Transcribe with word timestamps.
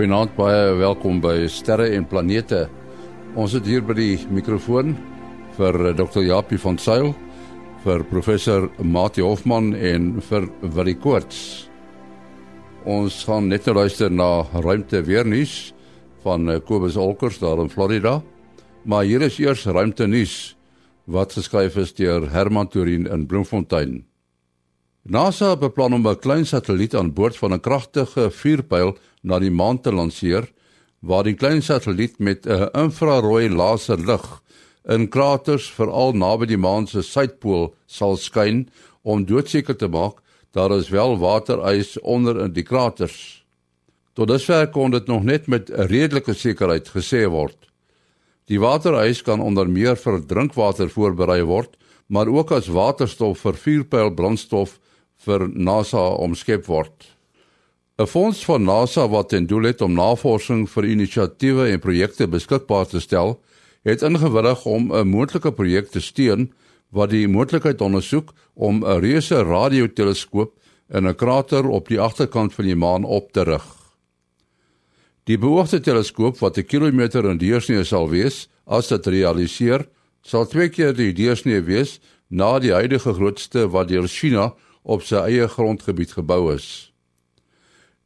Goeienaand, 0.00 0.30
baie 0.32 0.78
welkom 0.80 1.18
by 1.20 1.42
Sterre 1.52 1.90
en 1.92 2.06
Planete. 2.08 2.62
Ons 3.36 3.52
het 3.52 3.66
hier 3.68 3.82
by 3.84 3.92
die 3.98 4.14
mikrofoon 4.32 4.94
vir 5.58 5.76
Dr. 5.98 6.22
Japie 6.24 6.56
van 6.62 6.78
Sail, 6.80 7.10
vir 7.84 8.06
professor 8.08 8.70
Mati 8.80 9.20
Hofman 9.20 9.74
en 9.76 10.06
vir 10.24 10.46
Willie 10.62 10.96
Koorts. 10.96 11.42
Ons 12.88 13.18
gaan 13.28 13.50
net 13.52 13.68
nou 13.68 13.74
luister 13.76 14.08
na 14.08 14.30
ruimte 14.64 15.02
weer 15.04 15.28
nuus 15.28 15.74
van 16.24 16.48
eh, 16.48 16.62
Kobus 16.64 16.96
Olkers 16.96 17.36
daar 17.44 17.60
in 17.60 17.68
Florida. 17.68 18.22
Maar 18.88 19.04
hier 19.04 19.28
is 19.28 19.36
eers 19.36 19.66
ruimte 19.68 20.08
nuus 20.08 20.54
wat 21.04 21.36
geskryf 21.36 21.76
is 21.76 21.92
deur 21.92 22.30
Herman 22.32 22.72
Turin 22.72 23.04
in 23.04 23.28
Bloemfontein. 23.28 24.06
NASA 25.04 25.56
beplan 25.60 25.92
om 25.92 26.08
'n 26.08 26.18
klein 26.24 26.46
satelliet 26.46 26.94
aan 26.94 27.12
boord 27.12 27.36
van 27.36 27.52
'n 27.52 27.60
kragtige 27.60 28.30
vuurpyl 28.30 28.96
na 29.22 29.38
die 29.38 29.50
maan 29.50 29.80
te 29.80 29.92
lanseer, 29.92 30.48
waar 31.00 31.24
die 31.24 31.34
klein 31.34 31.62
satelliet 31.62 32.18
met 32.18 32.46
'n 32.46 32.70
infrarooi 32.74 33.48
laserlig 33.48 34.42
in 34.88 35.08
kraters 35.08 35.70
veral 35.70 36.12
naby 36.12 36.46
die 36.46 36.60
maan 36.60 36.86
se 36.86 37.02
suidpool 37.02 37.74
sal 37.86 38.16
skyn 38.16 38.68
om 39.02 39.24
doodseker 39.24 39.76
te 39.76 39.88
maak 39.88 40.20
daar 40.50 40.72
is 40.76 40.88
wel 40.88 41.18
waterys 41.18 42.00
onder 42.00 42.40
in 42.40 42.52
die 42.52 42.66
kraters. 42.66 43.44
Tot 44.12 44.28
dusver 44.28 44.66
kon 44.74 44.90
dit 44.90 45.06
nog 45.06 45.22
net 45.22 45.46
met 45.46 45.70
redelike 45.70 46.34
sekerheid 46.34 46.88
gesê 46.90 47.28
word. 47.30 47.56
Die 48.50 48.58
waterys 48.58 49.22
kan 49.22 49.40
onder 49.40 49.68
meer 49.70 49.96
vir 49.96 50.18
drinkwater 50.26 50.90
voorberei 50.90 51.42
word, 51.46 51.76
maar 52.06 52.26
ook 52.26 52.50
as 52.50 52.66
waterstof 52.66 53.44
vir 53.46 53.54
vuurpyl 53.54 54.10
brandstof 54.10 54.80
vir 55.22 55.46
NASA 55.54 56.02
omskep 56.18 56.66
word. 56.66 57.06
'n 58.00 58.06
Fonds 58.06 58.44
van 58.44 58.62
NASA 58.62 59.08
wat 59.08 59.28
ten 59.28 59.46
doel 59.46 59.62
het 59.62 59.80
om 59.84 59.92
navorsing 59.92 60.62
vir 60.72 60.86
inisiatiewe 60.88 61.66
en 61.68 61.80
projekte 61.84 62.28
beskikbaar 62.28 62.86
te 62.88 63.00
stel, 63.00 63.34
het 63.84 64.02
ingewillig 64.02 64.64
om 64.64 64.88
'n 64.92 65.08
moontlike 65.08 65.52
projek 65.52 65.90
te 65.90 66.00
steun 66.00 66.52
wat 66.88 67.10
die 67.10 67.28
moontlikheid 67.28 67.80
ondersoek 67.80 68.32
om 68.54 68.84
'n 68.84 69.00
reuse 69.00 69.42
radioteleskoop 69.42 70.52
in 70.88 71.08
'n 71.08 71.14
krater 71.14 71.68
op 71.68 71.88
die 71.88 72.00
agterkant 72.00 72.54
van 72.54 72.64
die 72.64 72.76
maan 72.76 73.04
op 73.04 73.32
te 73.32 73.42
rig. 73.42 73.66
Die 75.24 75.38
beoogde 75.38 75.80
teleskoop 75.80 76.38
wat 76.38 76.56
'n 76.56 76.64
kilometer 76.64 77.24
in 77.24 77.38
deursnee 77.38 77.84
sal 77.84 78.08
wees, 78.08 78.48
as 78.64 78.88
dit 78.88 79.06
realiseer, 79.06 79.88
sal 80.22 80.46
twee 80.46 80.68
keer 80.68 80.94
die 80.94 81.12
deursnee 81.12 81.60
wees 81.60 82.00
na 82.28 82.58
die 82.58 82.72
huidige 82.72 83.12
grootste 83.12 83.68
wat 83.68 83.88
deur 83.88 84.08
China 84.08 84.54
op 84.82 85.02
sy 85.02 85.16
eie 85.16 85.48
grondgebied 85.48 86.12
gebou 86.12 86.54
is. 86.54 86.89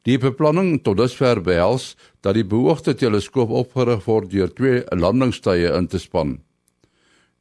Die 0.05 0.19
beplanning 0.21 0.83
tot 0.85 0.99
dusver 0.99 1.39
behels 1.41 1.95
dat 2.21 2.37
die 2.37 2.45
beoogde 2.45 2.93
teleskoop 2.93 3.49
opgerig 3.49 4.03
word 4.05 4.29
deur 4.29 4.51
twee 4.53 4.83
landingstye 4.93 5.71
in 5.73 5.87
te 5.89 5.97
span. 6.01 6.37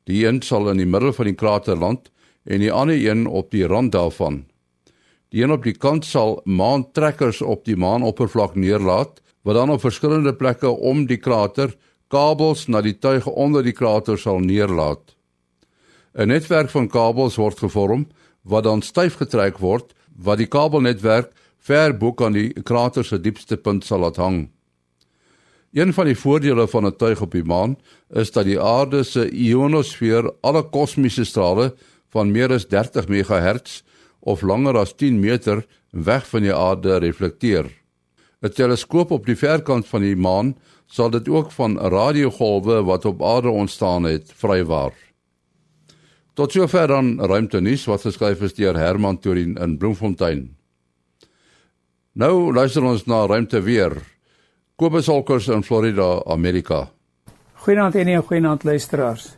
Die 0.08 0.24
een 0.24 0.40
sal 0.42 0.70
in 0.72 0.80
die 0.80 0.88
middel 0.88 1.12
van 1.12 1.28
die 1.28 1.36
krater 1.36 1.76
land 1.76 2.08
en 2.48 2.64
die 2.64 2.72
ander 2.72 2.96
een 2.96 3.26
op 3.28 3.50
die 3.52 3.66
rand 3.68 3.92
daarvan. 3.92 4.44
Die 5.28 5.44
een 5.44 5.52
op 5.52 5.64
die 5.64 5.76
kant 5.76 6.08
sal 6.08 6.38
maantrekkers 6.44 7.42
op 7.42 7.64
die 7.68 7.76
maanoppervlak 7.76 8.56
neerlaat 8.56 9.20
wat 9.44 9.60
dan 9.60 9.70
op 9.70 9.84
verskillende 9.84 10.32
plekke 10.32 10.70
om 10.70 11.04
die 11.06 11.20
krater 11.20 11.76
kabels 12.08 12.64
na 12.68 12.80
die 12.80 12.96
tuig 12.96 13.26
onder 13.28 13.64
die 13.64 13.76
krater 13.76 14.16
sal 14.18 14.40
neerlaat. 14.40 15.16
'n 16.14 16.28
Netwerk 16.28 16.70
van 16.70 16.88
kabels 16.88 17.36
word 17.36 17.58
gevorm 17.58 18.08
wat 18.42 18.64
dan 18.64 18.82
styf 18.82 19.16
getrek 19.20 19.58
word 19.58 19.92
wat 20.16 20.38
die 20.38 20.46
kabelnetwerk 20.46 21.32
ver 21.64 21.94
bo 21.96 22.12
kan 22.12 22.34
die 22.36 22.52
krater 22.62 23.04
se 23.04 23.18
diepste 23.18 23.56
punt 23.56 23.84
sal 23.84 24.04
laat 24.04 24.20
hang. 24.20 24.48
Een 25.74 25.92
van 25.96 26.06
die 26.06 26.18
voordele 26.18 26.68
van 26.68 26.86
'n 26.86 26.96
tuig 26.96 27.20
op 27.20 27.32
die 27.32 27.44
maan 27.44 27.76
is 28.10 28.30
dat 28.30 28.44
die 28.44 28.60
aarde 28.60 29.02
se 29.02 29.30
ionosfeer 29.30 30.32
alle 30.40 30.62
kosmiese 30.62 31.24
strale 31.24 31.74
van 32.10 32.30
meer 32.30 32.52
as 32.52 32.68
30 32.68 33.08
MHz 33.08 33.82
of 34.20 34.42
langer 34.42 34.76
as 34.76 34.94
10 34.94 35.20
meter 35.20 35.66
weg 35.90 36.28
van 36.28 36.42
die 36.42 36.54
aarde 36.54 36.98
reflekteer. 36.98 37.66
'n 38.42 38.48
Teleskoop 38.48 39.10
op 39.10 39.26
die 39.26 39.36
verkant 39.36 39.86
van 39.86 40.00
die 40.00 40.16
maan 40.16 40.56
sal 40.86 41.10
dit 41.10 41.28
ook 41.28 41.50
van 41.50 41.78
radiogolwe 41.78 42.82
wat 42.84 43.04
op 43.04 43.22
aarde 43.22 43.50
ontstaan 43.50 44.04
het 44.04 44.32
vrywaar. 44.36 44.92
Tot 46.34 46.52
sover 46.52 46.86
dan 46.86 47.20
ruimte 47.20 47.60
nuus 47.60 47.84
wat 47.84 48.00
geskryf 48.00 48.40
is 48.42 48.54
deur 48.54 48.76
Herman 48.76 49.18
Torin 49.18 49.56
in 49.56 49.78
Bloemfontein. 49.78 50.56
Nou 52.14 52.52
luister 52.54 52.84
ons 52.86 53.00
na 53.10 53.24
ruimte 53.26 53.58
weer. 53.66 53.96
Kobus 54.78 55.08
Olkers 55.10 55.48
in 55.50 55.64
Florida, 55.66 56.20
Amerika. 56.30 56.84
Goeienaand 57.64 57.96
en 57.98 58.20
goeienaand 58.22 58.62
luisteraars. 58.64 59.32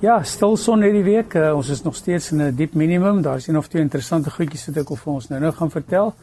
Ja, 0.00 0.22
stil 0.24 0.56
son 0.56 0.80
hierdie 0.80 1.04
week. 1.04 1.34
Uh, 1.36 1.50
ons 1.52 1.68
is 1.68 1.82
nog 1.84 1.96
steeds 1.96 2.30
in 2.32 2.40
'n 2.40 2.54
diep 2.56 2.72
minimum. 2.72 3.20
Daar 3.22 3.36
is 3.36 3.48
een 3.48 3.58
of 3.58 3.68
twee 3.68 3.82
interessante 3.82 4.30
goedjies 4.30 4.66
wat 4.66 4.76
ek 4.76 4.96
vir 4.96 5.12
ons 5.12 5.28
nou 5.28 5.40
nou 5.40 5.52
gaan 5.52 5.70
vertel. 5.70 6.14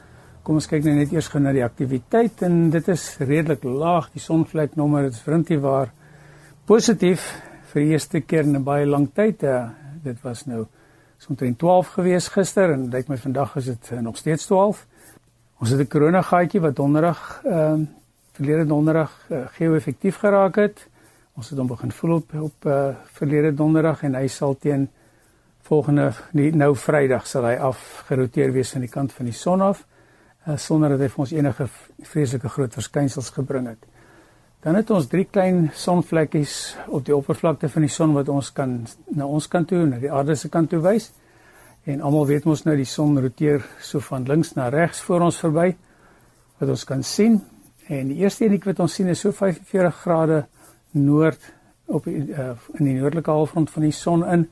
Kom 0.43 0.55
ons 0.55 0.67
kyk 0.67 0.83
nou 0.83 0.95
net 0.95 1.11
eers 1.13 1.27
gou 1.27 1.41
na 1.41 1.51
die 1.51 1.63
aktiwiteit 1.63 2.41
en 2.41 2.69
dit 2.69 2.87
is 2.87 3.17
redelik 3.19 3.63
laag. 3.63 4.09
Die 4.13 4.21
sonvleknommer 4.21 5.05
is 5.05 5.21
vriendie 5.21 5.59
waar 5.59 5.93
positief 6.65 7.41
vir 7.71 7.81
die 7.81 7.91
eerste 7.91 8.21
keer 8.21 8.43
in 8.43 8.55
'n 8.55 8.63
baie 8.63 8.85
lang 8.85 9.09
tyd. 9.13 9.43
Uh, 9.43 9.69
dit 10.03 10.17
was 10.23 10.45
nou 10.45 10.65
omtrent 11.29 11.59
12 11.59 11.87
gewees 11.87 12.27
gister 12.27 12.71
en 12.71 12.89
lyk 12.89 13.07
my 13.07 13.17
vandag 13.17 13.55
is 13.55 13.65
dit 13.65 13.91
uh, 13.93 13.99
nog 13.99 14.17
steeds 14.17 14.45
12. 14.45 14.87
Ons 15.63 15.71
het 15.71 15.79
'n 15.79 15.87
korona 15.87 16.21
gaatjie 16.21 16.59
wat 16.59 16.75
donderdag 16.75 17.41
ehm 17.43 17.81
uh, 17.81 17.87
verlede 18.31 18.65
donderdag 18.65 19.11
uh, 19.29 19.37
geo-effektief 19.47 20.17
geraak 20.17 20.55
het. 20.55 20.87
Ons 21.33 21.49
het 21.49 21.57
hom 21.57 21.67
begin 21.67 21.91
voel 21.91 22.15
op 22.15 22.33
op 22.33 22.65
uh, 22.65 22.87
verlede 23.03 23.53
donderdag 23.53 24.03
en 24.03 24.15
hy 24.15 24.27
sal 24.27 24.57
teen 24.59 24.89
volgende 25.61 26.11
nie, 26.31 26.51
nou 26.51 26.75
Vrydag 26.75 27.27
sal 27.27 27.43
hy 27.43 27.55
afgeroteer 27.55 28.51
wees 28.51 28.75
aan 28.75 28.81
die 28.81 28.89
kant 28.89 29.13
van 29.13 29.25
die 29.25 29.33
son 29.33 29.61
af 29.61 29.85
uh, 30.47 30.57
sonder 30.57 30.89
dat 30.89 30.99
hy 30.99 31.07
vir 31.07 31.19
ons 31.19 31.31
enige 31.31 31.67
vreeslike 32.01 32.49
groot 32.49 32.73
verskynsels 32.73 33.29
gebring 33.29 33.67
het. 33.67 33.85
Dan 34.59 34.75
het 34.75 34.89
ons 34.89 35.07
drie 35.07 35.25
klein 35.31 35.71
sonvlekkies 35.73 36.75
op 36.87 37.05
die 37.05 37.15
oppervlakte 37.15 37.69
van 37.69 37.81
die 37.81 37.91
son 37.91 38.13
wat 38.13 38.29
ons 38.29 38.51
kan 38.51 38.85
na 39.15 39.25
ons 39.25 39.47
kant 39.47 39.67
toe, 39.67 39.85
na 39.85 39.97
die 39.97 40.11
aarde 40.11 40.35
se 40.35 40.49
kant 40.49 40.69
toe 40.69 40.81
wys. 40.81 41.13
En 41.83 42.01
almal 42.01 42.27
weet 42.29 42.45
mos 42.47 42.63
nou 42.63 42.75
die 42.79 42.87
son 42.87 43.17
roteer 43.19 43.63
so 43.83 43.99
van 43.99 44.23
links 44.23 44.53
na 44.55 44.69
regs 44.71 45.01
voor 45.03 45.25
ons 45.25 45.39
verby 45.43 45.73
wat 46.59 46.69
ons 46.69 46.85
kan 46.87 47.03
sien. 47.03 47.41
En 47.91 48.07
die 48.07 48.21
eerste 48.23 48.45
enetjie 48.45 48.71
wat 48.71 48.79
ons 48.85 48.93
sien 48.95 49.09
is 49.11 49.19
so 49.19 49.35
45 49.35 49.97
grade 50.05 50.45
noord 50.95 51.51
op 51.91 52.07
uh, 52.07 52.53
in 52.79 52.85
die 52.87 52.95
noordelike 52.95 53.31
halfrond 53.31 53.71
van 53.73 53.83
die 53.83 53.95
son 53.95 54.23
in 54.23 54.45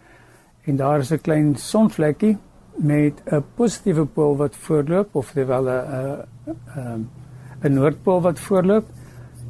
en 0.68 0.76
daar 0.78 1.00
is 1.00 1.12
'n 1.12 1.22
klein 1.22 1.56
sonvlekkie 1.56 2.38
met 2.76 3.22
'n 3.26 3.44
positiewe 3.56 4.06
pool 4.06 4.36
wat 4.38 4.56
voorloop 4.56 5.16
of 5.16 5.32
terwyl 5.32 5.70
'n 5.70 6.28
'n 6.50 6.60
'n 6.76 7.10
'n 7.64 7.74
noordpool 7.74 8.22
wat 8.22 8.40
voorloop 8.40 8.86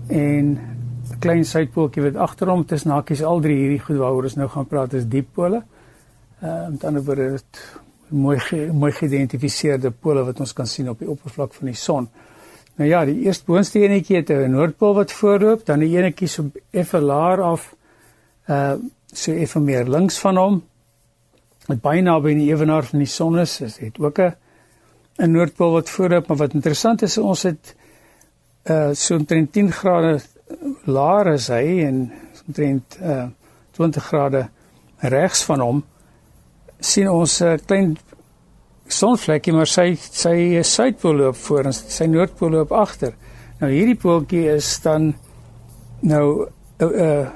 en 0.08 0.46
'n 0.46 1.20
klein 1.20 1.46
suidpooltjie 1.46 2.04
wat 2.04 2.16
agter 2.16 2.48
hom 2.48 2.66
tussen 2.66 2.92
hakies 2.92 3.24
al 3.24 3.40
drie 3.40 3.58
hierdie 3.58 3.80
goed 3.80 3.98
waaroor 3.98 4.24
ons 4.24 4.36
nou 4.36 4.48
gaan 4.50 4.68
praat 4.68 4.94
is 4.94 5.08
diepole. 5.08 5.64
Ehm 6.42 6.74
uh, 6.74 6.84
ander 6.88 7.04
woorde 7.04 7.30
dit 7.32 7.60
mooi 8.08 8.40
ge, 8.40 8.70
mooi 8.74 8.92
geïdentifiseerde 8.92 9.92
pole 9.92 10.24
wat 10.26 10.40
ons 10.40 10.54
kan 10.58 10.68
sien 10.68 10.90
op 10.90 11.00
die 11.00 11.10
oppervlak 11.10 11.54
van 11.54 11.70
die 11.70 11.78
son. 11.78 12.08
Nou 12.80 12.88
ja, 12.90 13.04
die 13.06 13.20
eerste 13.28 13.46
boonste 13.46 13.80
enetjie 13.80 14.18
het 14.18 14.30
'n 14.30 14.50
noordpool 14.52 14.94
wat 14.94 15.12
voorloop, 15.12 15.66
dan 15.66 15.80
die 15.80 15.98
enetjie 15.98 16.28
so 16.28 16.50
effe 16.72 17.00
laer 17.00 17.42
af 17.42 17.76
uh 18.50 18.74
so 19.14 19.32
effe 19.32 19.60
meer 19.60 19.86
links 19.86 20.18
van 20.20 20.38
hom. 20.38 20.64
Met 21.68 21.82
baie 21.82 22.02
naby 22.02 22.32
aan 22.32 22.38
die 22.38 22.50
ewenaar 22.50 22.84
van 22.84 23.00
die 23.00 23.08
son 23.08 23.40
is, 23.40 23.62
is 23.62 23.78
het 23.78 24.00
ook 24.00 24.20
'n 24.20 24.34
'n 25.18 25.32
noordpool 25.32 25.72
wat 25.72 25.90
voorloop, 25.90 26.28
maar 26.28 26.38
wat 26.38 26.54
interessant 26.54 27.02
is, 27.02 27.18
ons 27.18 27.44
het 27.44 27.76
uh 28.70 28.90
so 28.94 29.16
omtrent 29.16 29.54
10 29.54 29.72
grade 29.72 30.22
laer 30.86 31.34
as 31.34 31.48
hy 31.48 31.86
en 31.86 32.12
omtrent 32.48 32.98
uh 33.02 33.26
20 33.72 34.04
grade 34.04 34.50
regs 34.98 35.44
van 35.44 35.60
hom 35.60 35.84
sien 36.82 37.10
ons 37.10 37.42
'n 37.42 37.46
uh, 37.46 37.58
klein 37.66 37.98
sonvlekkie 38.88 39.54
maar 39.54 39.68
sy 39.68 39.96
sy 39.96 40.62
suidpool 40.64 41.16
loop 41.16 41.36
voor 41.36 41.70
en 41.70 41.74
sy 41.74 42.06
noordpool 42.06 42.52
loop 42.58 42.72
agter. 42.72 43.14
Nou 43.62 43.72
hierdie 43.72 43.96
pooltjie 43.96 44.48
is 44.56 44.80
dan 44.84 45.14
nou 46.02 46.48
'n 46.80 46.84
uh, 46.84 47.02
uh, 47.06 47.28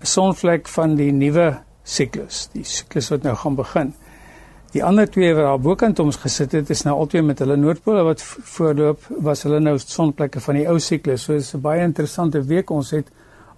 sonvlek 0.00 0.68
van 0.68 0.94
die 0.96 1.12
nuwe 1.12 1.58
siklus, 1.82 2.48
die 2.52 2.64
siklus 2.64 3.10
wat 3.10 3.22
nou 3.22 3.34
gaan 3.34 3.56
begin. 3.56 3.94
Die 4.72 4.84
ander 4.84 5.08
twee 5.10 5.34
wat 5.34 5.44
daar 5.44 5.60
bokant 5.62 5.98
ons 6.02 6.18
gesit 6.20 6.52
het, 6.52 6.70
is 6.70 6.82
nou 6.84 6.96
albei 6.98 7.22
met 7.22 7.38
hulle 7.38 7.56
noordpole 7.56 8.02
wat 8.04 8.22
voorloop, 8.22 9.06
was 9.24 9.42
hulle 9.46 9.60
nou 9.60 9.78
sonplekke 9.78 10.40
van 10.40 10.54
die 10.54 10.66
ou 10.68 10.78
siklus. 10.78 11.22
So 11.22 11.32
dis 11.32 11.54
'n 11.54 11.60
baie 11.60 11.82
interessante 11.82 12.42
week. 12.42 12.70
Ons 12.70 12.90
het 12.90 13.06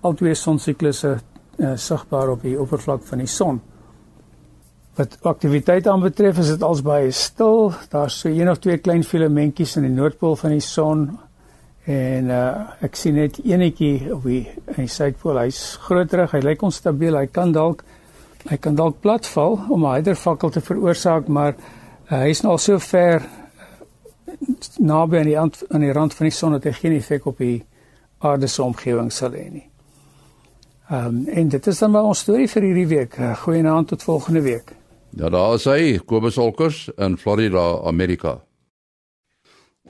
albei 0.02 0.34
sonsiklusse 0.34 1.18
uh, 1.58 1.76
sigbaar 1.76 2.28
op 2.30 2.42
die 2.42 2.60
oppervlak 2.60 3.02
van 3.02 3.18
die 3.18 3.26
son. 3.26 3.60
Wat 4.98 5.14
aktiwiteit 5.22 5.86
aanbetref, 5.86 6.38
is 6.42 6.48
dit 6.56 6.62
als 6.66 6.82
baie 6.82 7.10
stil. 7.14 7.72
Daar's 7.92 8.18
so 8.18 8.28
een 8.28 8.50
of 8.50 8.58
twee 8.58 8.78
klein 8.82 9.04
filamentjies 9.06 9.76
in 9.78 9.86
die 9.86 9.94
noordpool 9.94 10.36
van 10.36 10.56
die 10.56 10.64
son 10.64 11.08
En 11.88 12.28
uh 12.28 12.84
ek 12.84 12.98
sien 13.00 13.16
net 13.16 13.38
enetjie 13.40 14.10
op 14.12 14.26
die 14.28 14.42
in 14.74 14.82
die 14.82 14.92
suidpool. 14.92 15.38
Hy's 15.40 15.78
groterig, 15.86 16.34
hy 16.36 16.42
lyk 16.44 16.64
onstabiel. 16.66 17.16
Hy 17.16 17.30
kan 17.32 17.54
dalk 17.56 17.84
hy 18.48 18.58
kan 18.60 18.76
dalk 18.76 19.00
platval 19.00 19.56
om 19.72 19.86
'n 19.86 19.94
hydervakkel 19.96 20.50
te 20.50 20.60
veroorsaak, 20.60 21.28
maar 21.28 21.54
uh, 21.56 22.18
hy 22.20 22.28
is 22.28 22.42
nou 22.42 22.52
al 22.52 22.58
so 22.58 22.78
ver 22.78 23.24
naby 24.78 25.18
aan 25.18 25.28
die 25.28 25.38
aan 25.38 25.80
die 25.80 25.92
rand 25.92 26.14
van 26.14 26.28
die 26.28 26.36
son 26.36 26.52
dat 26.52 26.64
hy 26.64 26.72
geen 26.72 26.92
effek 26.92 27.26
op 27.26 27.38
die 27.38 27.64
aarde 28.18 28.46
se 28.46 28.62
omgewing 28.62 29.12
sal 29.12 29.32
hê 29.32 29.48
nie. 29.50 29.68
Ehm 30.90 31.06
um, 31.06 31.26
en 31.28 31.48
dit 31.48 31.66
is 31.66 31.78
dan 31.78 31.90
maar 31.90 32.04
ons 32.04 32.18
storie 32.18 32.48
vir 32.48 32.62
hierdie 32.62 32.86
week. 32.86 33.18
Uh, 33.18 33.36
Goeienaand 33.36 33.88
tot 33.88 34.02
volgende 34.02 34.42
week. 34.42 34.77
Ja, 35.18 35.26
daar 35.34 35.56
is 35.56 35.64
hy, 35.66 35.96
Kobus 36.06 36.36
Olkers 36.38 36.84
in 36.94 37.16
Florida, 37.18 37.80
Amerika. 37.90 38.36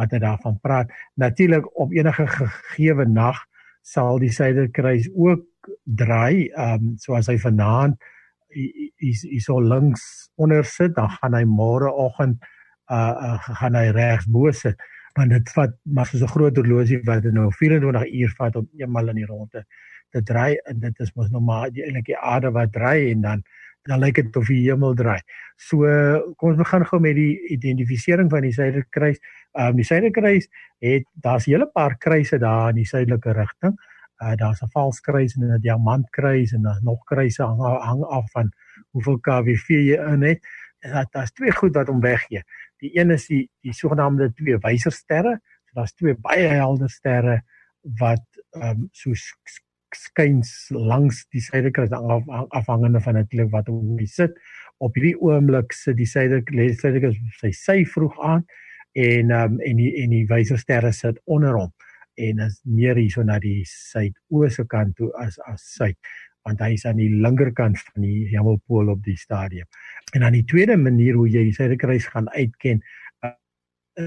wat 0.00 0.12
hy 0.14 0.20
daarvan 0.22 0.58
praat. 0.60 0.92
Natuurlik 1.20 1.66
op 1.80 1.92
enige 1.92 2.26
gegeewe 2.26 3.04
nag 3.04 3.40
sal 3.82 4.18
die 4.18 4.32
suiderkruis 4.32 5.08
ook 5.14 5.46
draai. 5.84 6.48
Ehm 6.48 6.74
um, 6.74 6.94
soos 6.98 7.28
hy 7.30 7.38
vanaand 7.38 7.98
is 8.50 9.24
is 9.24 9.44
so 9.44 9.60
links 9.60 10.30
onder 10.34 10.64
sit 10.64 10.94
dan 10.96 11.10
gaan 11.18 11.36
hy 11.38 11.44
môreoggend 11.44 12.40
uh, 12.90 12.96
uh 12.96 13.38
gaan 13.60 13.78
hy 13.78 13.90
regs 13.94 14.26
bo 14.26 14.50
sit. 14.50 14.76
Want 15.18 15.30
dit 15.34 15.52
vat 15.54 15.74
maar 15.84 16.06
so 16.06 16.24
'n 16.24 16.34
groot 16.34 16.56
horlosie 16.56 17.00
wat 17.04 17.22
dit 17.22 17.32
nou 17.32 17.50
24 17.52 18.06
uur 18.06 18.34
vat 18.38 18.56
om 18.56 18.68
eenmal 18.78 19.08
in 19.08 19.22
die 19.22 19.26
ronde 19.26 19.64
te 20.10 20.22
draai 20.22 20.56
en 20.66 20.80
dit 20.80 21.00
is 21.00 21.12
mos 21.14 21.30
nou 21.30 21.42
maar 21.42 21.68
eintlik 21.70 22.06
die 22.06 22.18
aarde 22.18 22.50
wat 22.50 22.72
draai 22.72 23.10
en 23.10 23.20
dan 23.20 23.42
dan 23.88 24.00
lyk 24.02 24.14
dit 24.14 24.36
of 24.36 24.48
die 24.50 24.62
hemel 24.66 24.94
draai. 24.94 25.20
So 25.56 25.86
kom 26.36 26.52
ons 26.52 26.60
begin 26.60 26.84
gou 26.88 27.00
met 27.00 27.16
die 27.16 27.36
identifisering 27.54 28.30
van 28.30 28.44
die 28.44 28.52
suiderkruis. 28.52 29.20
Ehm 29.52 29.72
um, 29.72 29.76
die 29.80 29.86
suiderkruis 29.88 30.48
het 30.84 31.06
daar's 31.14 31.46
'n 31.46 31.50
hele 31.50 31.66
paar 31.66 31.96
kruise 31.98 32.38
daar 32.38 32.68
in 32.70 32.82
die 32.82 32.86
suidelike 32.86 33.32
rigting. 33.32 33.76
Uh 34.22 34.34
daar's 34.36 34.62
'n 34.62 34.70
valskruis 34.72 35.36
en 35.36 35.52
'n 35.54 35.60
diamantkruis 35.60 36.52
en 36.52 36.62
dan 36.62 36.78
nog 36.82 37.04
kruise 37.04 37.42
hang, 37.42 37.60
hang 37.60 38.04
af 38.04 38.30
van 38.30 38.52
hoeveel 38.90 39.18
KWV 39.18 39.68
jy 39.68 39.98
in 40.12 40.22
het. 40.22 40.46
En 40.80 41.06
daar's 41.10 41.32
twee 41.32 41.52
goed 41.52 41.74
wat 41.74 41.86
hom 41.86 42.00
weggee. 42.00 42.42
Die 42.78 42.98
een 42.98 43.10
is 43.10 43.26
die 43.26 43.50
die 43.60 43.72
sogenaamde 43.72 44.32
twee 44.32 44.58
wysersterre. 44.58 45.40
So 45.64 45.70
daar's 45.72 45.94
twee 45.94 46.14
baie 46.14 46.48
helder 46.48 46.90
sterre 46.90 47.42
wat 47.80 48.24
ehm 48.50 48.68
um, 48.68 48.88
so 48.92 49.12
skuins 49.94 50.50
langs 50.70 51.24
die 51.34 51.42
suiderkruis 51.42 51.92
af, 51.92 52.28
afhangende 52.50 53.00
van 53.00 53.14
natuurlik 53.14 53.52
wat 53.52 53.68
hom 53.68 53.98
sit. 54.06 54.36
Op 54.78 54.94
hierdie 54.96 55.16
oomblik 55.20 55.72
sit 55.76 55.96
die 55.96 56.08
suiderkruis 56.08 56.80
sy 57.40 57.52
sy 57.52 57.84
vroeg 57.84 58.16
aan 58.24 58.44
en 58.98 59.30
um, 59.30 59.60
en 59.60 59.76
die 59.76 59.92
en 60.02 60.10
die 60.10 60.26
wysersterre 60.26 60.92
sit 60.92 61.20
onder 61.24 61.54
hom 61.54 61.70
en 62.20 62.42
is 62.46 62.58
meer 62.64 62.98
hierso 62.98 63.22
na 63.22 63.38
die 63.38 63.62
suidoose 63.68 64.66
kant 64.68 64.96
toe 64.98 65.10
as 65.22 65.38
as 65.46 65.62
suid 65.76 65.98
want 66.48 66.62
hy 66.64 66.72
is 66.74 66.86
aan 66.88 66.98
die 67.00 67.10
linkerkant 67.20 67.78
van 67.84 68.06
die 68.06 68.24
hemelpool 68.30 68.88
op 68.94 69.02
die 69.04 69.18
stadium. 69.20 69.66
En 70.16 70.24
dan 70.24 70.32
die 70.32 70.46
tweede 70.48 70.76
manier 70.80 71.18
hoe 71.18 71.28
jy 71.28 71.44
die 71.50 71.56
suiderkruis 71.56 72.06
gaan 72.08 72.30
uitken 72.32 72.80
uh, 73.26 73.34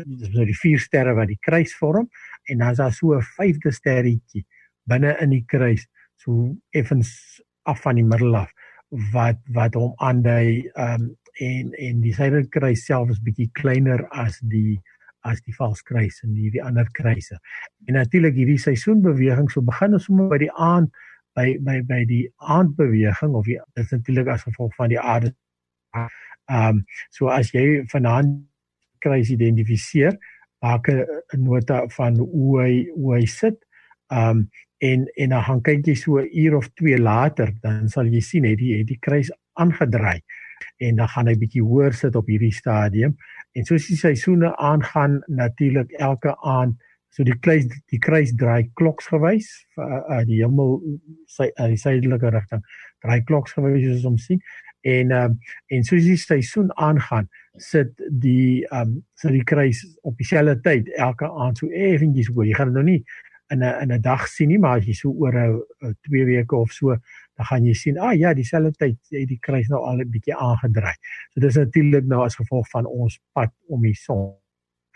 is 0.01 0.33
nou 0.33 0.47
die 0.49 0.57
vier 0.57 0.81
sterre 0.81 1.13
wat 1.13 1.29
die 1.29 1.39
kruis 1.45 1.75
vorm 1.77 2.09
en 2.49 2.63
dan 2.63 2.73
is 2.73 2.81
daar 2.81 2.93
so 2.93 3.13
'n 3.13 3.21
vyfde 3.37 3.71
sterretjie 3.71 4.45
binne 4.89 5.15
in 5.21 5.29
die 5.29 5.43
kruis 5.47 5.87
so 6.23 6.55
effens 6.71 7.41
af 7.63 7.81
van 7.81 7.95
die 7.95 8.07
middel 8.07 8.35
af 8.35 8.51
wat 9.13 9.39
wat 9.57 9.75
hom 9.79 9.93
aandui 9.97 10.69
ehm 10.73 11.01
um, 11.01 11.11
en 11.41 11.71
en 11.81 12.01
die 12.01 12.13
suiderkruis 12.13 12.83
self 12.85 13.09
is 13.09 13.21
bietjie 13.25 13.49
kleiner 13.57 14.03
as 14.11 14.37
die 14.51 14.77
as 15.23 15.39
die 15.47 15.55
valskruis 15.55 16.19
en 16.25 16.33
die, 16.35 16.51
die 16.51 16.61
ander 16.63 16.87
kruise. 16.91 17.37
En 17.87 17.95
natuurlik 17.97 18.35
hierdie 18.35 18.59
seisoenbeweging 18.59 19.49
so 19.51 19.63
begin 19.65 19.95
ons 19.97 20.05
sommer 20.09 20.27
by 20.29 20.39
die 20.43 20.51
aand 20.51 20.91
by 21.37 21.55
by 21.65 21.79
by 21.89 22.03
die 22.09 22.25
aandbeweging 22.37 23.33
of 23.39 23.47
dit 23.47 23.81
is 23.81 23.93
natuurlik 23.95 24.29
as 24.35 24.45
gevolg 24.45 24.75
van 24.77 24.93
die 24.93 24.99
aarde. 24.99 25.33
Ehm 25.95 26.09
um, 26.59 26.83
so 27.09 27.31
as 27.31 27.53
jy 27.55 27.83
vanaand 27.91 28.43
kruis 29.03 29.31
identifiseer, 29.31 30.17
maak 30.63 30.87
'n 30.89 31.43
nota 31.43 31.83
van 31.97 32.19
hoe 32.19 32.61
hy 32.61 32.73
hoe 32.95 33.15
hy 33.17 33.25
sit. 33.25 33.57
Ehm 34.11 34.29
um, 34.29 34.49
en 34.83 35.05
en 35.15 35.29
dan 35.29 35.43
gaan 35.47 35.61
kyk 35.63 35.85
jy 35.87 35.95
so 35.95 36.19
'n 36.19 36.29
uur 36.43 36.55
of 36.55 36.67
2 36.79 36.99
later 36.99 37.53
dan 37.61 37.89
sal 37.89 38.05
jy 38.05 38.19
sien 38.19 38.43
het 38.43 38.59
die 38.59 38.77
het 38.77 38.87
die 38.87 38.99
kruis 38.99 39.31
aangedraai. 39.53 40.21
En 40.77 40.95
dan 40.95 41.07
gaan 41.07 41.27
hy 41.27 41.35
bietjie 41.37 41.63
hoër 41.63 41.93
sit 41.93 42.15
op 42.15 42.27
hierdie 42.27 42.53
stadium. 42.53 43.15
En 43.53 43.65
soos 43.65 43.87
die 43.87 43.97
seisoene 43.97 44.55
aangaan 44.57 45.21
natuurlik 45.27 45.91
elke 45.91 46.35
aand 46.41 46.75
so 47.09 47.23
die 47.23 47.39
kruis 47.39 47.67
die 47.91 47.99
kruis 47.99 48.33
draai 48.35 48.71
kloksgewys 48.73 49.47
uh, 49.77 50.01
uh, 50.09 50.23
die 50.25 50.41
hemel 50.41 50.79
sy 51.27 51.51
uh, 51.59 51.67
die 51.67 51.77
suidelike 51.77 52.29
rigting 52.33 52.63
draai 53.05 53.21
kloksgewys 53.23 53.83
soos 53.85 54.05
ons 54.05 54.25
sien. 54.25 54.41
En 54.81 55.11
um, 55.11 55.37
en 55.67 55.83
soos 55.83 56.03
die 56.03 56.17
seisoen 56.17 56.71
aangaan 56.75 57.29
sit 57.57 57.93
die 58.09 58.65
um 58.73 58.97
sit 59.15 59.31
die 59.31 59.43
kruis 59.43 59.85
op 60.01 60.17
dieselfde 60.17 60.59
tyd 60.61 60.89
elke 60.97 61.29
aand 61.29 61.61
so 61.61 61.69
effentjies 61.69 62.31
hoor 62.33 62.49
jy 62.49 62.57
gaan 62.57 62.73
nou 62.73 62.83
nie 62.83 63.03
in 63.53 63.63
'n 63.63 63.81
in 63.83 63.91
'n 63.93 64.01
dag 64.01 64.27
sien 64.27 64.49
nie, 64.49 64.59
maar 64.59 64.79
as 64.79 64.85
jy 64.85 64.93
so 64.93 65.09
oor 65.09 65.35
'n 65.35 65.95
2 66.09 66.25
weke 66.25 66.55
of 66.55 66.71
so, 66.71 66.95
dan 67.37 67.45
gaan 67.45 67.65
jy 67.65 67.73
sien, 67.73 67.97
ah 67.97 68.13
ja, 68.13 68.33
dieselfde 68.33 68.73
tyd 68.77 68.97
het 69.11 69.27
die 69.27 69.39
kruis 69.39 69.67
nou 69.69 69.81
al 69.81 70.01
'n 70.01 70.09
bietjie 70.09 70.35
aangedraai. 70.35 70.95
So 71.33 71.41
dis 71.41 71.55
natuurlik 71.55 72.05
nou 72.05 72.23
as 72.25 72.35
gevolg 72.35 72.67
van 72.69 72.85
ons 72.85 73.19
pad 73.33 73.51
om 73.67 73.81
die 73.81 73.95
son. 73.95 74.35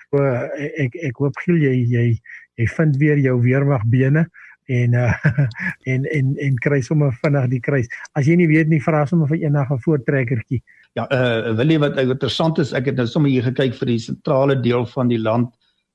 So 0.09 0.23
ek 0.23 0.95
ek 0.95 1.15
hoop 1.17 1.35
giel 1.45 1.57
jy 1.57 1.75
jy 1.85 2.19
jy 2.57 2.67
vind 2.77 2.97
weer 2.97 3.17
jou 3.17 3.41
weermagbene 3.41 4.27
en 4.67 4.93
uh, 4.93 5.13
en 5.91 6.05
en 6.05 6.35
en 6.37 6.55
kry 6.55 6.81
sommer 6.81 7.11
vinnig 7.23 7.49
die 7.49 7.59
kruis. 7.59 7.87
As 8.13 8.25
jy 8.25 8.35
nie 8.35 8.47
weet 8.47 8.67
nie, 8.67 8.81
vra 8.81 9.05
sommer 9.05 9.27
vir 9.27 9.37
eendag 9.37 9.71
'n 9.71 9.79
voortrekkertjie 9.79 10.63
Ja, 10.97 11.05
uh 11.13 11.53
wil 11.57 11.69
jy 11.69 11.77
wat 11.83 11.99
interessant 12.01 12.57
is, 12.57 12.73
ek 12.73 12.89
het 12.89 12.97
nou 12.97 13.05
sommer 13.09 13.29
hier 13.29 13.45
gekyk 13.45 13.75
vir 13.77 13.91
die 13.91 14.01
sentrale 14.01 14.55
deel 14.57 14.85
van 14.95 15.11
die 15.11 15.21
land 15.21 15.51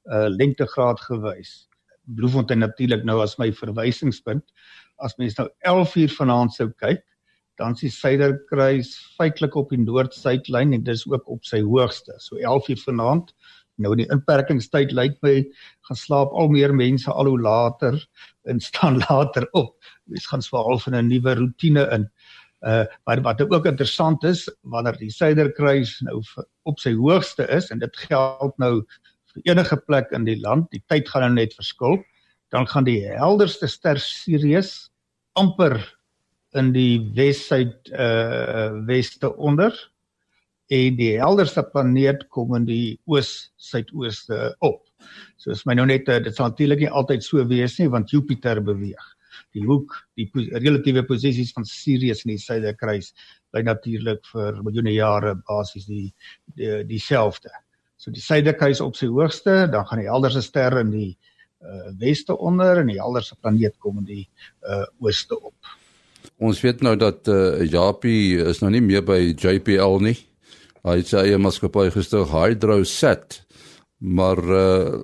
uh 0.06 0.28
lengtegraad 0.30 1.00
gewys. 1.08 1.66
Bloemfontein 2.06 2.62
natuurlik 2.62 3.04
nou 3.04 3.20
as 3.22 3.38
my 3.38 3.52
verwysingspunt. 3.52 4.44
As 5.02 5.16
mens 5.18 5.38
nou 5.38 5.48
11 5.68 5.96
uur 5.96 6.14
vanaand 6.18 6.54
sou 6.54 6.68
kyk, 6.82 7.04
dan 7.60 7.76
is 7.76 7.84
die 7.84 7.92
suiderkruis 7.92 8.94
feitelik 9.18 9.56
op 9.60 9.70
die 9.70 9.80
noord-suidlyn 9.80 10.72
en 10.76 10.84
dis 10.86 11.04
ook 11.06 11.28
op 11.30 11.44
sy 11.46 11.60
hoogste. 11.62 12.14
So 12.18 12.40
11 12.40 12.72
uur 12.72 12.84
vanaand 12.86 13.34
nou 13.82 13.94
die 13.98 14.08
inperkingstyd 14.12 14.92
lyk 14.96 15.16
my 15.24 15.38
gaan 15.88 15.98
slaap 15.98 16.34
al 16.38 16.50
meer 16.52 16.74
mense 16.76 17.10
al 17.10 17.30
hoe 17.30 17.40
later 17.40 17.98
en 18.48 18.60
staan 18.68 19.00
later 19.04 19.48
op. 19.58 19.76
Mens 20.10 20.28
gaan 20.30 20.44
swaal 20.44 20.78
van 20.78 20.96
'n 20.96 21.08
nuwe 21.08 21.34
rotine 21.34 21.88
in. 21.96 22.08
Uh 22.62 22.84
maar 23.06 23.22
wat 23.22 23.40
ook 23.42 23.66
interessant 23.66 24.24
is 24.24 24.48
wanneer 24.62 24.96
die 24.98 25.10
suiderkruis 25.10 26.00
nou 26.00 26.22
op 26.62 26.78
sy 26.78 26.94
hoogste 26.94 27.48
is 27.48 27.70
en 27.70 27.78
dit 27.78 27.96
geld 27.96 28.58
nou 28.58 28.84
enige 29.48 29.78
plek 29.86 30.12
in 30.16 30.26
die 30.28 30.38
land, 30.40 30.70
die 30.72 30.82
tyd 30.88 31.08
gaan 31.08 31.26
nou 31.26 31.32
net 31.36 31.54
verskil, 31.56 32.00
dan 32.52 32.68
gaan 32.68 32.84
die 32.84 33.00
helderste 33.06 33.68
ster 33.70 34.00
Sirius 34.00 34.90
amper 35.40 35.78
in 36.58 36.72
die 36.74 37.00
wes-suid 37.16 37.88
uh 37.96 38.84
weste 38.88 39.30
onder 39.40 39.72
en 40.72 40.96
die 40.98 41.14
helderste 41.20 41.64
planeet 41.72 42.26
kom 42.32 42.52
in 42.56 42.68
die 42.68 42.98
oos-suidooste 43.08 44.52
op. 44.60 44.84
So 45.40 45.52
is 45.52 45.64
my 45.66 45.74
nou 45.76 45.86
net 45.88 46.08
uh, 46.08 46.20
dit 46.22 46.36
sal 46.36 46.52
natuurlik 46.52 46.84
nie 46.84 46.92
altyd 46.92 47.24
so 47.24 47.44
wees 47.48 47.78
nie 47.80 47.88
want 47.92 48.12
Jupiter 48.12 48.60
beweeg 48.60 49.08
die 49.56 49.64
hoek, 49.66 49.94
die 50.16 50.28
relatiewe 50.52 51.04
posisies 51.08 51.52
van 51.56 51.66
Sirius 51.68 52.24
in 52.26 52.34
die 52.34 52.40
suiderkruis 52.40 53.12
bly 53.52 53.64
natuurlik 53.66 54.24
vir 54.32 54.60
miljoene 54.64 54.94
jare 54.94 55.34
basies 55.48 55.88
die 55.88 56.08
dieselfde. 56.88 57.52
Die 57.52 57.71
so 58.02 58.10
die 58.10 58.22
suiderkruis 58.22 58.80
op 58.82 58.96
sy 58.98 59.06
hoogste, 59.10 59.68
dan 59.70 59.86
gaan 59.86 60.02
die 60.02 60.10
helderste 60.10 60.42
ster 60.42 60.74
in 60.80 60.90
die 60.90 61.12
uh, 61.62 61.92
weste 62.00 62.34
onder 62.34 62.80
en 62.82 62.90
die 62.90 62.98
helderste 62.98 63.38
planeet 63.38 63.78
kom 63.82 64.00
in 64.02 64.08
die 64.08 64.24
uh, 64.66 64.82
ooste 65.04 65.38
op. 65.38 65.54
Ons 66.42 66.62
weet 66.64 66.82
nou 66.82 66.96
dat 66.98 67.30
uh, 67.30 67.62
Japie 67.62 68.42
is 68.42 68.62
nou 68.62 68.72
nie 68.74 68.82
meer 68.82 69.04
by 69.06 69.20
JPL 69.30 70.00
nie. 70.02 70.16
Hy 70.82 70.96
het 70.98 71.12
sy 71.12 71.28
eie 71.28 71.38
maatskappy 71.38 71.86
gestig 71.94 72.32
Hydrosat. 72.32 73.38
Maar 74.02 74.40
uh, 74.50 75.02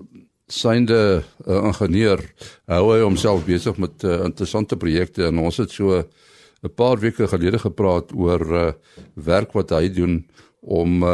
synde 0.51 0.99
uh, 1.21 1.59
ingenieur 1.69 2.25
hou 2.73 2.89
hy 2.91 3.03
homself 3.05 3.45
besig 3.47 3.79
met 3.79 4.03
uh, 4.03 4.25
interessante 4.27 4.79
projekte 4.81 5.29
en 5.29 5.39
ons 5.45 5.61
het 5.63 5.71
so 5.71 6.03
'n 6.03 6.75
paar 6.75 6.99
weke 6.99 7.29
gelede 7.31 7.61
gepraat 7.63 8.11
oor 8.11 8.43
uh, 8.43 8.73
werk 9.15 9.53
wat 9.55 9.71
hy 9.71 9.87
doen 9.89 10.25
om 10.61 11.05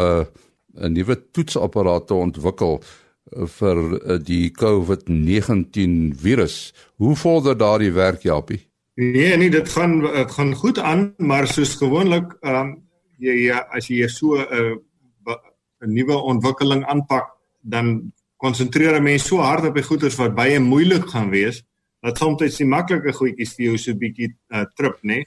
'n 0.75 0.93
nuwe 0.93 1.16
toetsapparaat 1.31 2.07
te 2.07 2.14
ontwikkel 2.14 2.81
vir 3.59 3.78
uh, 3.78 4.19
die 4.21 4.50
COVID-19 4.52 6.14
virus. 6.21 6.75
Hoe 6.97 7.16
vorder 7.16 7.57
daardie 7.57 7.93
werk, 7.93 8.23
Japie? 8.23 8.61
Nee, 8.95 9.37
nee, 9.37 9.50
dit 9.50 9.69
gaan 9.69 10.00
dit 10.00 10.31
gaan 10.31 10.54
goed 10.54 10.78
aan, 10.78 11.14
maar 11.19 11.47
soos 11.47 11.75
gewoonlik, 11.75 12.37
ehm 12.40 12.61
um, 12.61 12.75
jy 13.19 13.35
ja, 13.47 13.59
as 13.71 13.88
jy 13.88 14.07
so 14.09 14.37
'n 14.37 14.78
uh, 15.26 15.37
'n 15.85 15.93
nuwe 15.93 16.16
ontwikkeling 16.16 16.85
aanpak, 16.85 17.31
dan 17.61 18.12
konsentreer 18.37 18.97
'n 18.97 19.02
mens 19.02 19.26
so 19.26 19.37
hard 19.38 19.64
op 19.64 19.75
die 19.75 19.83
goeders 19.83 20.16
wat 20.16 20.35
baie 20.35 20.61
moeilik 20.61 21.09
gaan 21.09 21.31
wees 21.31 21.62
dat 22.04 22.19
soms 22.19 22.59
die 22.59 22.66
maklike 22.69 23.12
goedjies 23.12 23.54
vir 23.57 23.64
jou 23.64 23.76
so 23.78 23.97
bietjie 23.97 24.28
uh, 24.52 24.64
trip 24.76 24.99
nê. 25.02 25.23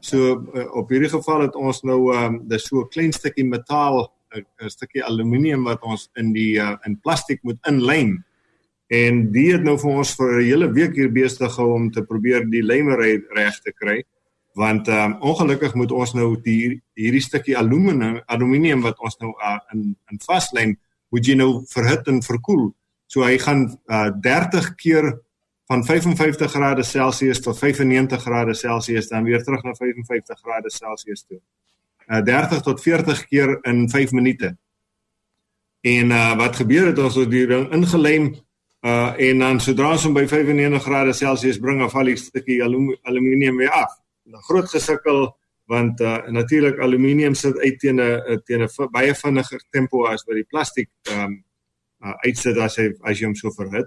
So 0.00 0.46
uh, 0.54 0.68
op 0.78 0.90
hierdie 0.90 1.10
geval 1.10 1.48
het 1.48 1.56
ons 1.58 1.82
nou 1.82 2.14
um, 2.14 2.48
dis 2.48 2.66
so 2.68 2.84
'n 2.84 2.88
klein 2.88 3.12
stukkie 3.12 3.44
metaal 3.44 4.06
'n 4.36 4.70
stukkie 4.70 5.04
aluminium 5.04 5.64
wat 5.64 5.82
ons 5.82 6.08
in 6.14 6.32
die 6.32 6.58
uh, 6.58 6.76
in 6.86 6.98
plastiek 7.00 7.42
moet 7.42 7.58
inlyn. 7.68 8.24
En 8.90 9.30
die 9.32 9.52
het 9.52 9.62
nou 9.62 9.76
vir 9.78 9.90
ons 10.02 10.14
vir 10.18 10.40
'n 10.40 10.46
hele 10.46 10.72
week 10.72 10.94
hier 10.94 11.12
besig 11.12 11.52
gehou 11.52 11.74
om 11.74 11.90
te 11.90 12.02
probeer 12.02 12.46
die 12.50 12.62
lymery 12.62 13.22
reg 13.34 13.60
te 13.60 13.72
kry. 13.72 14.02
Want 14.54 14.88
um, 14.88 15.14
ongelukkig 15.20 15.74
moet 15.74 15.92
ons 15.92 16.12
nou 16.14 16.34
die 16.42 16.82
hierdie 16.94 17.22
stukkie 17.22 17.56
aluminium 17.56 18.20
aluminium 18.26 18.82
wat 18.82 18.98
ons 18.98 19.16
nou 19.20 19.30
uh, 19.38 19.58
in 19.72 19.96
in 20.10 20.18
vaslyn 20.26 20.78
moet 21.10 21.26
jy 21.26 21.34
nou 21.34 21.62
verhit 21.66 22.06
en 22.08 22.22
verkoel. 22.22 22.70
So 23.06 23.22
hy 23.22 23.38
gaan 23.38 23.78
uh, 23.90 24.10
30 24.22 24.74
keer 24.74 25.18
van 25.70 25.84
55 25.84 26.50
grade 26.50 26.82
Celsius 26.82 27.40
tot 27.40 27.58
95 27.58 28.22
grade 28.22 28.54
Celsius 28.54 29.08
dan 29.08 29.24
weer 29.24 29.42
terug 29.42 29.62
na 29.62 29.74
55 29.74 30.40
grade 30.40 30.70
Celsius 30.70 31.22
toe. 31.22 31.40
Uh 32.10 32.22
30 32.26 32.62
tot 32.66 32.80
40 32.82 33.26
keer 33.30 33.58
in 33.62 33.88
5 33.88 34.12
minute. 34.12 34.56
En 35.80 36.10
uh 36.10 36.36
wat 36.36 36.56
gebeur 36.56 36.90
het 36.90 36.98
as 36.98 37.16
ons 37.16 37.30
die 37.30 37.46
ding 37.46 37.68
ingelem 37.72 38.32
uh 38.82 39.12
en 39.16 39.38
dan 39.38 39.60
sodra 39.60 39.92
ons 39.94 40.04
hom 40.08 40.16
by 40.16 40.26
95 40.26 40.82
grade 40.82 41.12
Celsius 41.12 41.60
bring 41.60 41.82
af 41.82 41.94
al 41.94 42.10
die 42.10 42.16
stukkie 42.16 42.62
aluminium 42.64 43.56
weer 43.56 43.70
af. 43.70 43.94
Dan 44.24 44.42
groot 44.42 44.68
gesukkel 44.68 45.28
want 45.70 46.00
uh, 46.00 46.26
natuurlik 46.26 46.80
aluminium 46.82 47.34
sit 47.34 47.58
uit 47.58 47.78
teen 47.78 48.00
'n 48.00 48.40
teen 48.44 48.62
'n 48.62 48.90
baie 48.90 49.14
vinniger 49.14 49.62
tempo 49.70 50.04
as 50.06 50.24
wat 50.26 50.34
die 50.34 50.48
plastiek 50.50 50.90
um, 51.12 51.44
uh, 52.02 52.14
uitsit 52.26 52.58
as 52.58 52.76
hy 52.76 52.90
as 53.02 53.20
jy 53.20 53.26
hom 53.26 53.34
so 53.34 53.50
verhit. 53.50 53.86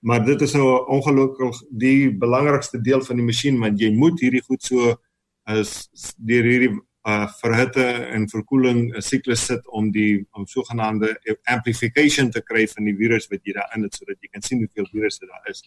Maar 0.00 0.24
dit 0.24 0.40
is 0.40 0.52
nou 0.56 0.86
ongelukkig 0.88 1.62
die 1.70 2.10
belangrikste 2.10 2.80
deel 2.80 3.02
van 3.04 3.16
die 3.16 3.24
masjien 3.24 3.60
want 3.60 3.80
jy 3.80 3.92
moet 3.94 4.20
hierdie 4.20 4.42
goed 4.42 4.62
so 4.62 4.96
as 5.44 5.90
deur 6.16 6.44
hierdie 6.44 6.72
uh 7.08 7.26
verhitte 7.40 7.84
en 8.12 8.28
verkoeling 8.28 8.96
'n 8.96 9.00
siklus 9.00 9.44
sit 9.44 9.68
om 9.68 9.90
die 9.90 10.26
om 10.32 10.46
sogenaamde 10.46 11.20
amplification 11.44 12.30
te 12.30 12.42
kry 12.42 12.66
van 12.68 12.84
die 12.84 12.96
virus 12.96 13.28
wat 13.30 13.40
jy 13.44 13.52
daarin 13.52 13.82
het 13.82 13.94
sodat 13.94 14.16
jy 14.20 14.28
kan 14.28 14.42
sien 14.42 14.58
hoeveel 14.58 14.88
virusse 14.92 15.26
daar 15.26 15.48
is. 15.50 15.62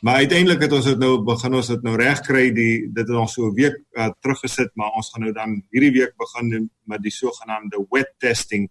Maar 0.00 0.14
uiteindelik 0.14 0.60
het 0.60 0.72
ons 0.72 0.84
dit 0.84 0.98
nou 0.98 1.22
begin 1.24 1.54
ons 1.54 1.68
dit 1.68 1.82
nou 1.82 1.96
regkry 1.96 2.50
die 2.52 2.88
dit 2.92 3.08
het 3.08 3.16
ons 3.16 3.32
so 3.32 3.46
'n 3.46 3.54
week 3.54 3.76
uh, 3.92 4.08
teruggesit 4.20 4.70
maar 4.74 4.90
ons 4.96 5.10
gaan 5.10 5.22
nou 5.22 5.32
dan 5.32 5.62
hierdie 5.70 5.92
week 5.92 6.16
begin 6.16 6.70
met 6.84 7.02
die 7.02 7.12
sogenaamde 7.12 7.86
wet 7.90 8.14
testing. 8.18 8.68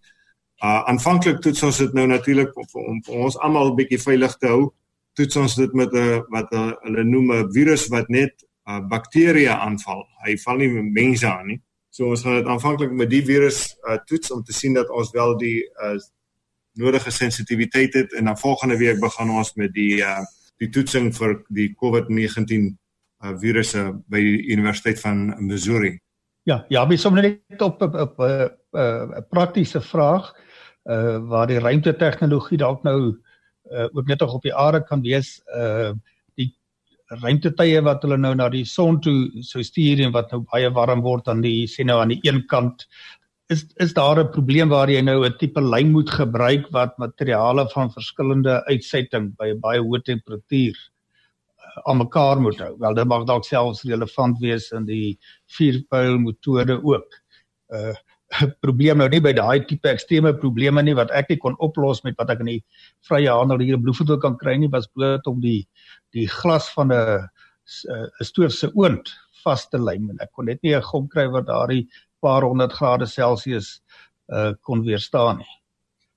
Uh 0.63 0.83
aanvanklik 0.89 1.41
toets 1.41 1.63
ons 1.63 1.77
dit 1.77 1.93
nou 1.93 2.07
natuurlik 2.07 2.57
om, 2.57 2.65
om, 2.73 3.01
ons 3.07 3.37
almal 3.37 3.71
'n 3.71 3.75
bietjie 3.75 4.01
veilig 4.01 4.37
te 4.37 4.47
hou. 4.47 4.73
Toets 5.13 5.35
ons 5.35 5.55
dit 5.55 5.73
met 5.73 5.93
'n 5.93 6.25
wat 6.29 6.49
hulle 6.83 7.03
noem 7.03 7.31
'n 7.31 7.51
virus 7.51 7.87
wat 7.87 8.09
net 8.09 8.33
uh, 8.67 8.79
bakterieë 8.87 9.57
aanval. 9.59 10.07
Hy 10.25 10.37
val 10.37 10.57
nie 10.57 10.69
mense 10.81 11.27
aan 11.27 11.47
nie. 11.47 11.61
So 11.93 12.09
ons 12.09 12.23
gaan 12.25 12.39
dit 12.39 12.47
aanvanklik 12.49 12.93
met 12.97 13.09
die 13.11 13.21
virus 13.21 13.75
uh, 13.85 13.99
toets 14.09 14.31
om 14.33 14.41
te 14.43 14.53
sien 14.53 14.73
dat 14.73 14.89
ons 14.89 15.11
wel 15.13 15.35
die 15.37 15.59
uh, 15.85 15.99
nodige 16.81 17.11
sensitiwiteit 17.13 17.93
het 17.93 18.15
en 18.17 18.31
dan 18.31 18.37
volgende 18.37 18.77
week 18.79 18.97
begin 18.99 19.29
ons 19.29 19.53
met 19.61 19.73
die 19.75 19.99
uh, 20.01 20.23
die 20.61 20.71
toetsing 20.73 21.11
vir 21.13 21.35
die 21.53 21.67
COVID-19 21.77 22.65
uh, 22.65 23.35
virusse 23.37 23.83
by 24.09 24.21
die 24.25 24.39
Universiteit 24.55 25.01
van 25.01 25.35
Missouri. 25.45 25.99
Ja, 26.49 26.63
ja, 26.73 26.81
wie 26.89 26.97
sommer 26.97 27.27
net 27.27 27.61
op 27.61 27.81
op 27.81 28.17
'n 28.19 28.49
'n 28.73 29.25
praktiese 29.29 29.81
vraag 29.81 30.33
uh 30.89 31.17
waar 31.29 31.47
die 31.47 31.59
ruimtetegnologie 31.59 32.57
dalk 32.57 32.83
nou 32.83 33.21
uh 33.71 33.87
ook 33.93 34.07
net 34.07 34.21
op 34.21 34.41
die 34.41 34.55
aarde 34.55 34.83
kan 34.83 35.01
wees 35.01 35.41
uh 35.45 35.93
ruimtetye 37.21 37.81
wat 37.85 38.03
hulle 38.05 38.17
nou 38.17 38.33
na 38.35 38.49
die 38.49 38.65
son 38.65 38.99
toe 39.01 39.43
sou 39.45 39.63
stuur 39.63 40.01
en 40.05 40.13
wat 40.15 40.31
nou 40.31 40.43
baie 40.51 40.69
warm 40.73 41.03
word 41.05 41.27
aan 41.31 41.43
die 41.45 41.67
sien 41.67 41.87
nou 41.91 41.99
aan 42.01 42.13
die 42.15 42.21
een 42.23 42.43
kant 42.51 42.87
is 43.53 43.65
is 43.85 43.93
daar 43.93 44.19
'n 44.19 44.31
probleem 44.31 44.69
waar 44.69 44.89
jy 44.89 45.01
nou 45.01 45.25
'n 45.25 45.37
tipe 45.37 45.61
lyn 45.61 45.91
moet 45.91 46.09
gebruik 46.09 46.69
wat 46.71 46.97
materiale 46.97 47.67
van 47.73 47.91
verskillende 47.91 48.63
uitsetting 48.65 49.35
by 49.37 49.51
'n 49.53 49.59
baie 49.59 49.81
hoë 49.81 50.01
temperatuur 50.03 50.75
uh, 50.77 51.89
aan 51.89 51.97
mekaar 51.97 52.39
moet 52.41 52.59
hou. 52.59 52.75
Wel 52.79 52.93
dit 52.93 53.07
mag 53.07 53.25
dalk 53.25 53.45
selfs 53.45 53.83
relevant 53.83 54.39
wees 54.39 54.71
in 54.71 54.85
die 54.85 55.19
vierpyl 55.57 56.17
metode 56.19 56.79
ook. 56.83 57.23
uh, 57.73 57.95
probleem 58.65 58.97
nou 59.01 59.09
nie 59.09 59.21
by 59.23 59.33
daai 59.37 59.65
tipe 59.67 59.89
ekstreme 59.89 60.33
probleme 60.39 60.83
nie 60.83 60.95
wat 60.97 61.11
ek 61.11 61.29
nie 61.29 61.39
kon 61.41 61.57
oplos 61.59 62.03
met 62.03 62.17
wat 62.17 62.29
ek 62.33 62.43
in 62.45 62.51
die 62.53 62.61
vrye 63.09 63.29
handel 63.29 63.61
hier 63.61 63.77
in 63.77 63.83
Bloemfontein 63.83 64.21
kan 64.23 64.37
kry 64.39 64.55
nie 64.57 64.71
was 64.73 64.87
bloot 64.87 65.27
om 65.29 65.41
die 65.43 65.63
die 66.13 66.27
glas 66.27 66.69
van 66.73 66.91
'n 66.91 67.27
'n 67.89 68.25
stoof 68.25 68.51
se 68.51 68.71
oond 68.75 69.09
vas 69.43 69.67
te 69.69 69.77
lyn 69.77 70.09
en 70.09 70.17
ek 70.21 70.31
kon 70.31 70.45
net 70.45 70.63
nie 70.63 70.75
'n 70.75 70.89
gom 70.91 71.07
kry 71.07 71.27
wat 71.27 71.47
daardie 71.47 71.87
paar 72.21 72.43
honderd 72.43 72.73
grade 72.73 73.07
Celsius 73.07 73.81
uh 74.31 74.53
kon 74.61 74.83
weerstaan 74.83 75.37
nie. 75.37 75.53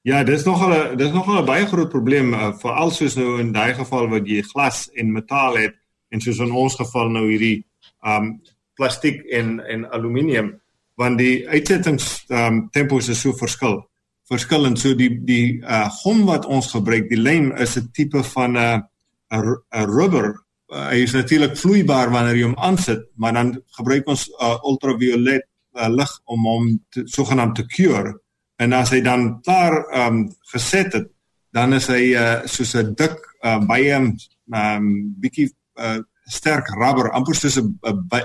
Ja, 0.06 0.23
dis 0.25 0.44
nogal 0.44 0.73
'n 0.73 0.96
dis 0.96 1.12
nogal 1.12 1.42
'n 1.42 1.46
baie 1.46 1.66
groot 1.66 1.90
probleem 1.90 2.35
uh, 2.35 2.52
veral 2.52 2.90
soos 2.90 3.16
nou 3.16 3.40
in 3.40 3.52
daai 3.52 3.75
geval 3.75 4.08
wat 4.08 4.26
jy 4.26 4.42
glas 4.42 4.88
en 4.94 5.12
metaal 5.12 5.56
het 5.56 5.75
en 6.11 6.20
soos 6.20 6.38
in 6.38 6.52
ons 6.52 6.75
geval 6.75 7.08
nou 7.11 7.26
hierdie 7.28 7.64
um 8.06 8.40
plastiek 8.76 9.25
en 9.32 9.61
en 9.61 9.90
aluminium 9.90 10.61
want 10.97 11.19
die 11.19 11.45
uitsettings 11.49 12.25
um 12.33 12.67
tempos 12.73 13.09
is 13.12 13.21
so 13.21 13.37
verskil. 13.37 13.83
Verskillend 14.29 14.81
so 14.81 14.95
die 14.95 15.11
die 15.25 15.61
uh 15.62 15.87
gom 16.03 16.25
wat 16.26 16.47
ons 16.47 16.73
gebruik, 16.73 17.09
die 17.11 17.21
lem 17.21 17.53
is 17.53 17.76
'n 17.76 17.91
tipe 17.93 18.23
van 18.35 18.57
'n 18.57 18.83
'n 19.31 19.87
rubber. 19.87 20.35
Uh, 20.69 20.88
hy 20.91 21.03
is 21.03 21.12
natuurlik 21.12 21.57
vloeibaar 21.57 22.11
wanneer 22.11 22.37
jy 22.37 22.43
hom 22.43 22.59
aansit, 22.59 23.07
maar 23.15 23.33
dan 23.33 23.62
gebruik 23.79 24.09
ons 24.09 24.29
uh 24.41 24.59
ultraviolet 24.65 25.45
uh, 25.79 25.88
lig 25.88 26.21
om 26.25 26.47
hom 26.47 26.81
sogenaamd 26.91 27.55
te 27.55 27.67
cure 27.67 28.17
en 28.62 28.73
as 28.73 28.93
hy 28.95 29.03
dan 29.05 29.37
klaar 29.45 29.83
ehm 29.93 30.07
um, 30.07 30.25
geset 30.53 30.93
het 30.93 31.09
dan 31.57 31.73
is 31.76 31.88
hy 31.93 32.12
uh, 32.17 32.45
soos 32.45 32.75
'n 32.76 32.95
dik 32.95 33.17
uh, 33.45 33.61
baie 33.67 33.93
ehm 33.93 34.17
um, 34.53 34.87
bietjie 35.21 35.50
uh, 35.81 36.00
sterk 36.26 36.68
rubber 36.75 37.11
amper 37.14 37.35
soos 37.35 37.56
'n 37.59 37.78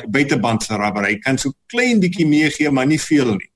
buiteband 0.10 0.64
se 0.64 0.76
rubber. 0.78 1.06
Hy 1.06 1.20
kan 1.20 1.38
so 1.38 1.54
klein 1.68 2.00
bietjie 2.00 2.26
meegee 2.26 2.72
maar 2.72 2.88
nie 2.88 3.00
veel 3.00 3.36
nie. 3.36 3.52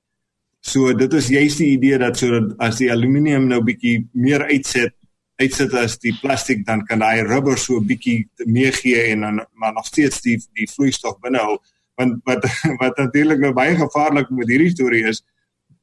So 0.60 0.92
dit 0.92 1.12
is 1.14 1.28
juist 1.28 1.58
die 1.58 1.72
idee 1.76 1.98
dat 1.98 2.16
so 2.16 2.54
as 2.58 2.78
die 2.78 2.90
aluminium 2.90 3.48
nou 3.48 3.62
bietjie 3.62 4.06
meer 4.12 4.42
uitset 4.50 4.94
uitsit 5.36 5.74
as 5.76 5.98
die 6.00 6.14
plastiek 6.22 6.64
dan 6.66 6.84
kan 6.88 7.02
daai 7.04 7.22
rubber 7.22 7.58
so 7.58 7.76
'n 7.76 7.86
bietjie 7.86 8.28
meegee 8.46 9.12
en 9.12 9.20
dan 9.20 9.46
maar 9.54 9.72
nog 9.72 9.86
steeds 9.86 10.20
die 10.22 10.38
die 10.54 10.66
vloeistof 10.66 11.20
binhou 11.20 11.58
want 11.96 12.20
wat 12.24 12.44
wat 12.82 12.96
natuurlik 12.96 13.38
nou 13.38 13.52
baie 13.52 13.76
gevaarlik 13.76 14.30
met 14.30 14.48
hierdie 14.48 14.70
storie 14.70 15.04
is 15.04 15.22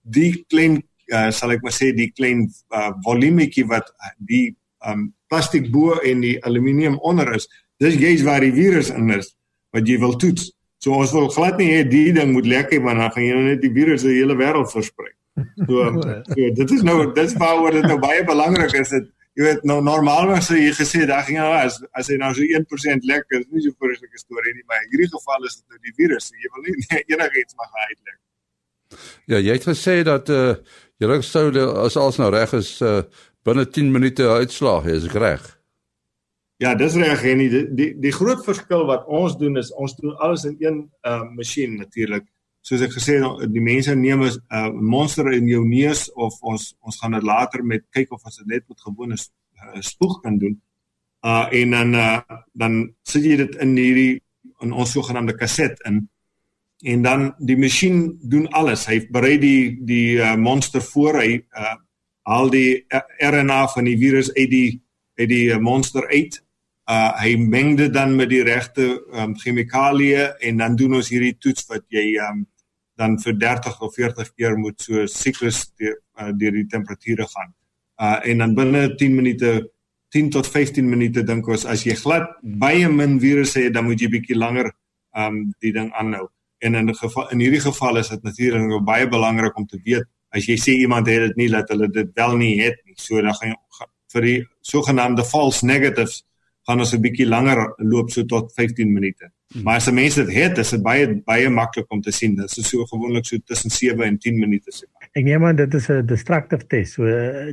die 0.02 0.44
klein 0.50 0.82
uh, 1.14 1.30
sal 1.32 1.52
ek 1.52 1.62
maar 1.62 1.76
sê 1.76 1.92
die 1.94 2.12
klein 2.12 2.50
uh, 2.74 2.92
volumetjie 3.06 3.66
wat 3.70 3.94
die 4.18 4.56
um, 4.88 5.14
plastiek 5.30 5.70
bo 5.72 6.00
en 6.02 6.22
die 6.22 6.38
aluminium 6.46 6.98
onder 7.00 7.34
is 7.36 7.48
dis 7.84 8.00
juist 8.00 8.28
waar 8.28 8.44
die 8.44 8.54
virus 8.56 8.92
in 8.94 9.12
is 9.14 9.34
wat 9.74 9.90
jy 9.90 9.98
wil 10.02 10.16
toets. 10.22 10.52
So 10.84 10.96
ons 11.00 11.14
wil 11.16 11.30
glad 11.34 11.60
nie 11.62 11.72
hê 11.72 11.84
die 11.88 12.12
ding 12.16 12.34
moet 12.36 12.48
lekker 12.50 12.82
want 12.84 13.02
dan 13.02 13.12
gaan 13.16 13.28
jy 13.28 13.36
nou 13.36 13.50
net 13.50 13.62
die 13.64 13.74
virus 13.74 14.04
oor 14.06 14.14
die 14.14 14.22
hele 14.22 14.38
wêreld 14.40 14.72
versprei. 14.72 15.12
So, 15.66 15.90
so 16.34 16.50
dit 16.60 16.78
is 16.78 16.84
nou 16.86 16.98
dis 17.18 17.36
waaroor 17.42 17.80
dit 17.80 17.88
nou 17.90 18.00
baie 18.02 18.24
belangrik 18.28 18.76
is 18.82 18.94
dit 18.94 19.12
jy 19.34 19.48
weet 19.48 19.64
nou 19.66 19.80
normaalweg 19.82 20.44
sou 20.46 20.58
jy 20.58 20.74
gesê 20.78 21.08
dat 21.10 21.26
ging 21.26 21.40
nou 21.42 21.54
as 21.58 21.80
as 21.98 22.12
hy 22.12 22.20
nou 22.22 22.30
so 22.38 22.46
1% 22.46 23.08
lekker 23.10 23.42
is 23.42 23.48
nie 23.50 23.64
so 23.66 23.74
vreeslike 23.82 24.22
storie 24.22 24.54
nie 24.54 24.66
maar 24.70 24.84
in 24.84 24.92
hierdie 24.92 25.10
geval 25.10 25.48
is 25.50 25.58
dit 25.58 25.74
nou 25.74 25.80
die 25.82 25.96
virus 25.98 26.30
jy 26.38 26.52
wil 26.54 26.68
nie 26.68 26.76
enigiets 27.16 27.58
mag 27.62 27.82
uitlek 27.88 28.20
Ja 29.32 29.40
jy 29.42 29.56
het 29.58 29.66
gesê 29.66 30.02
dat 30.06 30.30
eh 30.30 30.54
uh, 30.54 30.56
jy 31.02 31.22
sou 31.26 31.48
as 31.82 31.98
alles 31.98 32.22
nou 32.22 32.30
reg 32.30 32.54
is 32.54 32.76
uh, 32.82 33.02
binne 33.44 33.66
10 33.66 33.90
minute 33.92 34.30
uitslaag 34.30 34.86
is 34.94 35.10
reg 35.18 35.42
Ja 36.64 36.76
dis 36.80 36.96
reg 36.96 37.24
en 37.28 37.42
die, 37.42 37.64
die 37.76 37.90
die 38.00 38.14
groot 38.16 38.44
verskil 38.46 38.86
wat 38.88 39.08
ons 39.12 39.36
doen 39.40 39.60
is 39.60 39.74
ons 39.76 39.96
doen 40.00 40.14
alles 40.24 40.46
in 40.48 40.56
een 40.62 40.78
uh, 41.04 41.24
masjien 41.36 41.76
natuurlik 41.76 42.30
soos 42.64 42.84
ek 42.86 42.94
gesê 42.96 43.18
het 43.20 43.52
die 43.52 43.64
mense 43.64 43.96
neem 43.96 44.24
'n 44.24 44.30
uh, 44.32 44.70
monster 44.72 45.28
in 45.34 45.48
jou 45.48 45.64
neus 45.68 46.08
of 46.14 46.38
ons 46.42 46.76
ons 46.80 47.00
gaan 47.02 47.18
dit 47.18 47.24
later 47.24 47.64
met 47.64 47.84
kyk 47.92 48.12
of 48.16 48.24
ons 48.24 48.38
dit 48.38 48.48
net 48.48 48.64
met 48.70 48.86
gewone 48.86 49.18
uh, 49.18 49.82
spoeg 49.82 50.22
kan 50.22 50.38
doen. 50.38 50.56
Uh 51.26 51.48
en 51.52 51.72
dan 51.72 51.94
uh, 51.96 52.20
dan 52.54 52.96
sit 53.04 53.24
jy 53.24 53.36
dit 53.44 53.56
in 53.56 53.76
hierdie 53.78 54.22
in 54.62 54.72
ons 54.72 54.92
sogenaamde 54.92 55.36
kaset 55.36 55.76
in 55.88 56.08
en 56.84 57.02
dan 57.02 57.34
die 57.40 57.58
masjien 57.58 58.20
doen 58.22 58.48
alles. 58.48 58.88
Hy 58.88 59.08
berei 59.12 59.38
die 59.40 59.80
die 59.84 60.16
uh, 60.16 60.36
monster 60.36 60.82
voor 60.82 61.20
hy 61.20 61.44
uh 61.52 61.76
al 62.24 62.50
die 62.50 62.86
RNA 63.20 63.68
van 63.68 63.84
die 63.84 63.98
virus 64.00 64.32
uit 64.32 64.50
die 64.50 64.82
uit 65.20 65.30
die 65.30 65.52
uh, 65.52 65.60
monster 65.60 66.08
uit. 66.08 66.40
Uh 66.84 67.12
hy 67.16 67.38
meng 67.40 67.78
dit 67.80 67.94
dan 67.94 68.16
met 68.16 68.28
die 68.28 68.42
regte 68.44 68.86
um, 69.16 69.38
chemikalieë 69.40 70.34
en 70.44 70.58
dan 70.60 70.74
doen 70.76 70.98
ons 71.00 71.10
hierdie 71.14 71.38
toets 71.40 71.64
wat 71.70 71.86
jy 71.88 72.18
um 72.20 72.42
dan 73.00 73.16
vir 73.24 73.38
30 73.40 73.78
of 73.82 73.94
40 73.96 74.34
keer 74.36 74.58
moet 74.60 74.82
so 74.82 75.06
siklus 75.08 75.64
deur, 75.80 75.96
uh, 76.20 76.30
deur 76.36 76.52
die 76.52 76.68
temperature 76.68 77.24
gaan. 77.32 77.54
Uh 77.96 78.20
en 78.28 78.44
dan 78.44 78.56
binne 78.58 78.82
10 79.00 79.16
minute 79.16 79.54
10 80.12 80.30
tot 80.36 80.48
15 80.48 80.90
minute 80.90 81.24
dink 81.24 81.48
ons 81.48 81.64
as 81.66 81.86
jy 81.88 81.96
glad 81.96 82.28
baie 82.42 82.90
min 82.92 83.16
virusse 83.20 83.64
het 83.64 83.74
dan 83.74 83.88
moet 83.88 84.04
jy 84.04 84.12
bietjie 84.18 84.38
langer 84.38 84.74
um 85.16 85.54
die 85.64 85.72
ding 85.72 85.88
aanhou. 85.96 86.28
En 86.60 86.76
in 86.76 86.96
geval 86.96 87.32
in 87.32 87.40
hierdie 87.40 87.64
geval 87.64 88.02
is 88.04 88.12
dit 88.12 88.28
natuurlik 88.28 88.84
baie 88.84 89.08
belangrik 89.08 89.56
om 89.58 89.66
te 89.66 89.80
weet 89.86 90.04
as 90.36 90.50
jy 90.50 90.60
sê 90.60 90.76
iemand 90.84 91.08
het 91.08 91.30
dit 91.30 91.42
nie 91.46 91.50
dat 91.54 91.70
hulle 91.72 91.88
dit 91.88 92.12
wel 92.18 92.38
nie 92.38 92.54
het 92.60 92.76
nie. 92.84 92.98
So 92.98 93.22
dan 93.22 93.40
gaan 93.40 93.56
jy 93.56 93.88
vir 94.14 94.28
die 94.28 94.40
sogenaamde 94.62 95.24
false 95.26 95.66
negatives 95.66 96.24
gaan 96.68 96.80
ons 96.80 96.94
'n 96.94 97.02
bietjie 97.02 97.28
langer 97.28 97.74
loop 97.78 98.12
so 98.12 98.24
tot 98.26 98.54
15 98.54 98.94
minute. 98.94 99.32
Hmm. 99.54 99.64
Maar 99.64 99.76
as 99.76 99.88
'n 99.88 99.94
mens 99.94 100.16
dit 100.16 100.34
het, 100.34 100.58
is 100.58 100.70
dit 100.70 100.82
baie 100.82 101.22
baie 101.26 101.50
maklik 101.50 101.92
om 101.92 102.02
te 102.02 102.12
sien. 102.12 102.36
Dit 102.36 102.58
is 102.58 102.70
so 102.70 102.86
gewoonlik 102.86 103.26
so 103.26 103.38
tussen 103.46 103.70
7 103.70 104.04
en 104.04 104.18
10 104.18 104.40
minute 104.40 104.72
se. 104.72 104.86
Ek 105.12 105.24
neem 105.24 105.46
aan 105.46 105.56
dit 105.56 105.74
is 105.74 105.90
'n 105.90 106.06
destructive 106.06 106.68
test. 106.68 106.94
So 106.94 107.04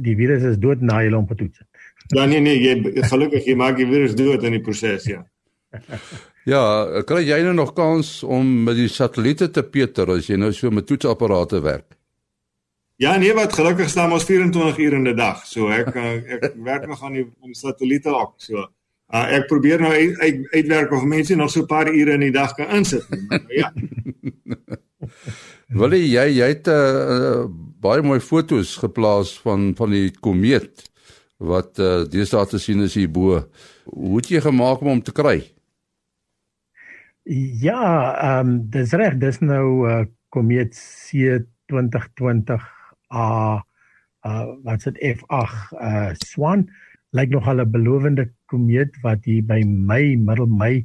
die 0.01 0.17
virus 0.17 0.43
is 0.43 0.59
dood 0.59 0.81
na 0.81 1.03
jy 1.03 1.11
hom 1.13 1.27
getoets 1.27 1.59
het. 1.59 1.69
Ja 2.17 2.25
nee 2.27 2.41
nee, 2.41 2.59
jy 2.59 3.03
gelukkig 3.07 3.45
jy 3.45 3.55
maak 3.55 3.77
die 3.77 3.87
virus 3.87 4.15
dood 4.15 4.43
in 4.43 4.53
die 4.53 4.61
proses, 4.61 5.05
ja. 5.05 5.25
ja, 6.53 7.03
kry 7.07 7.23
jy 7.23 7.43
nou 7.43 7.55
nog 7.55 7.73
kans 7.73 8.23
om 8.23 8.65
met 8.65 8.77
die 8.77 8.89
satelliete 8.89 9.51
te 9.51 9.63
peter 9.63 10.11
as 10.11 10.27
jy 10.27 10.37
nou 10.37 10.53
so 10.53 10.71
met 10.71 10.87
toetsapparate 10.87 11.61
werk? 11.63 11.97
Ja, 13.01 13.17
nee, 13.17 13.33
wat 13.33 13.55
gelukkig 13.57 13.89
staan 13.89 14.13
ons 14.13 14.27
24 14.29 14.79
ure 14.79 14.97
in 14.97 15.09
'n 15.09 15.17
dag. 15.17 15.47
So 15.47 15.69
ek 15.69 15.95
ek 15.97 16.53
werk 16.71 16.87
nog 16.87 17.03
aan 17.05 17.13
die 17.13 17.27
om 17.41 17.55
satelliete 17.55 18.11
ook. 18.11 18.35
So 18.37 18.67
Uh, 19.11 19.27
ek 19.41 19.49
probeer 19.51 19.81
nou 19.83 19.91
uit, 19.91 20.19
uit, 20.19 20.45
uitwerk 20.55 20.93
of 20.95 21.05
mense 21.05 21.35
nog 21.35 21.51
so 21.51 21.63
'n 21.63 21.67
paar 21.67 21.89
ure 21.91 22.13
in 22.15 22.21
die 22.21 22.35
dag 22.35 22.55
kan 22.55 22.71
insit. 22.71 23.07
Ja. 23.49 23.73
Wil 25.81 25.95
jy 25.95 26.27
jy 26.39 26.47
het 26.47 26.67
'n 26.67 26.71
uh, 26.71 27.17
uh, 27.17 27.45
baie 27.81 28.03
mooi 28.03 28.21
foto's 28.21 28.77
geplaas 28.77 29.39
van 29.43 29.75
van 29.75 29.91
die 29.91 30.11
komeet 30.21 30.91
wat 31.41 31.79
uh, 31.79 32.05
deesdae 32.05 32.47
te 32.47 32.59
sien 32.59 32.83
is 32.85 32.95
hierbo. 32.95 33.41
Hoe 33.85 34.17
het 34.17 34.29
jy 34.29 34.41
gemaak 34.41 34.81
om 34.81 34.93
hom 34.93 35.03
te 35.03 35.13
kry? 35.13 35.41
Ja, 37.63 38.15
ehm 38.15 38.49
um, 38.49 38.71
dis 38.71 38.93
reg, 38.93 39.17
dis 39.19 39.41
nou 39.41 39.89
uh, 39.89 40.05
komeet 40.29 40.77
C2020 40.77 42.63
A 43.11 43.63
uh 44.27 44.47
wat's 44.63 44.85
dit 44.85 44.99
F8 45.17 45.73
uh 45.81 46.11
Swan 46.27 46.69
lyk 47.17 47.31
nog 47.33 47.49
al 47.49 47.61
'n 47.65 47.71
belowende 47.71 48.31
komeet 48.51 48.99
wat 49.05 49.25
hier 49.29 49.47
by 49.47 49.63
Mei, 49.67 50.17
middel 50.19 50.51
Mei 50.51 50.85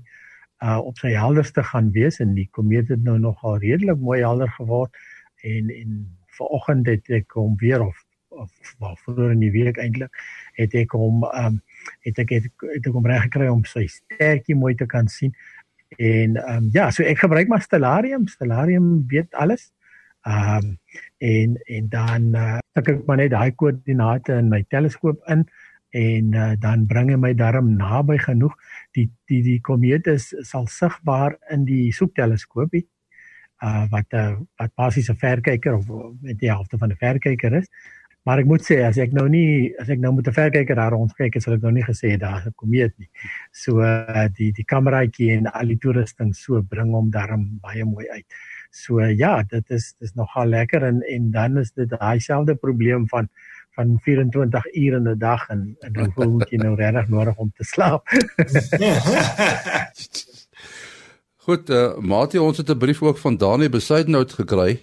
uh 0.64 0.80
op 0.80 0.98
sy 1.02 1.12
helderste 1.18 1.64
gaan 1.68 1.92
wees 1.96 2.22
en 2.24 2.34
die 2.38 2.48
komeet 2.56 2.90
het 2.94 3.04
nou 3.04 3.18
nogal 3.20 3.58
redelik 3.64 4.00
mooi 4.00 4.22
helder 4.22 4.52
geword 4.56 4.96
en 5.44 5.70
en 5.70 5.98
vanoggend 6.38 6.88
het 6.88 7.10
ek 7.20 7.36
hom 7.36 7.58
weer 7.60 7.84
of 7.84 8.04
of 8.36 8.52
wel 8.80 8.96
vroeër 9.04 9.36
in 9.36 9.44
die 9.44 9.52
week 9.52 9.78
eintlik 9.80 10.24
het 10.60 10.74
ek 10.76 10.96
hom 10.96 11.24
um 11.28 11.60
het 12.08 12.20
ek 12.24 12.34
het, 12.38 12.48
het 12.72 12.88
ek 12.88 12.96
hom 12.96 13.08
reg 13.08 13.28
gekry 13.28 13.48
om 13.52 13.64
sy 13.68 13.86
sterkie 13.92 14.56
mooi 14.56 14.74
te 14.76 14.88
kan 14.88 15.08
sien 15.12 15.36
en 16.00 16.40
um 16.56 16.70
ja 16.74 16.90
so 16.92 17.04
ek 17.04 17.24
gebruik 17.24 17.52
maar 17.52 17.64
stellarium 17.64 18.28
stellarium 18.32 19.06
weet 19.12 19.34
alles 19.34 19.72
um 20.26 20.78
en 21.18 21.60
en 21.68 21.90
dan 21.90 22.32
uh, 22.36 22.60
ek 22.80 23.06
maar 23.06 23.22
net 23.22 23.32
daai 23.36 23.52
koördinate 23.56 24.40
in 24.40 24.50
my 24.50 24.64
teleskoop 24.74 25.22
in 25.32 25.46
en 25.90 26.34
uh, 26.34 26.54
dan 26.60 26.86
bring 26.86 27.10
hy 27.10 27.16
my 27.16 27.34
darm 27.34 27.76
naby 27.78 28.18
genoeg. 28.18 28.56
Die 28.96 29.10
die 29.30 29.42
die 29.44 29.60
komeet 29.62 30.08
is 30.08 30.34
sal 30.42 30.68
sigbaar 30.68 31.38
in 31.52 31.66
die 31.66 31.92
soekteleskoopie 31.94 32.86
uh 33.64 33.86
wat 33.92 34.14
uh, 34.14 34.36
wat 34.60 34.74
basies 34.76 35.10
'n 35.10 35.16
verkyker 35.16 35.78
of 35.78 35.88
met 36.22 36.40
die 36.40 36.52
helfte 36.52 36.78
van 36.78 36.92
'n 36.92 36.98
verkyker 37.00 37.54
is. 37.54 37.70
Maar 38.26 38.40
ek 38.42 38.48
moet 38.50 38.64
sê 38.66 38.80
as 38.82 38.98
ek 38.98 39.12
nou 39.14 39.28
nie 39.30 39.70
as 39.82 39.90
ek 39.94 40.00
nou 40.02 40.12
met 40.16 40.28
'n 40.28 40.34
verkyker 40.34 40.76
daar 40.76 40.92
rond 40.92 41.14
kyk 41.14 41.38
sal 41.42 41.54
ek 41.54 41.62
nou 41.62 41.72
nie 41.72 41.86
gesê 41.86 42.18
daar's 42.18 42.46
'n 42.46 42.54
komeet 42.56 42.94
nie. 42.98 43.10
So 43.52 43.82
uh, 43.82 44.28
die 44.38 44.52
die 44.52 44.66
kameraitjie 44.66 45.32
en 45.38 45.46
al 45.48 45.68
die 45.68 45.78
toerusting 45.78 46.34
so 46.34 46.62
bring 46.62 46.92
hom 46.92 47.12
darm 47.12 47.60
baie 47.62 47.86
mooi 47.86 48.08
uit. 48.10 48.26
So 48.72 49.00
uh, 49.00 49.14
ja 49.14 49.44
dit 49.44 49.70
is 49.72 49.94
dis 50.00 50.14
nogal 50.16 50.48
lekker 50.48 50.84
en 50.84 51.02
en 51.02 51.32
dan 51.32 51.58
is 51.58 51.72
dit 51.72 51.90
daai 51.90 52.20
selfde 52.20 52.56
probleem 52.56 53.08
van 53.08 53.30
van 53.76 54.00
24 54.02 54.66
ure 54.74 54.96
in 54.96 55.10
'n 55.10 55.18
dag 55.18 55.48
en 55.50 55.76
en 55.80 55.94
dan 55.94 56.12
voel 56.16 56.32
moet 56.32 56.50
jy 56.50 56.58
nou 56.58 56.76
regtig 56.84 57.08
nodig 57.08 57.36
om 57.36 57.52
te 57.56 57.64
slaap. 57.64 58.08
Goed, 61.46 61.70
uh, 61.70 61.98
Mati, 62.02 62.38
ons 62.42 62.58
het 62.58 62.70
'n 62.70 62.78
brief 62.78 63.02
ook 63.02 63.18
van 63.18 63.38
Dani 63.38 63.70
Besuidnout 63.70 64.34
gekry. 64.34 64.82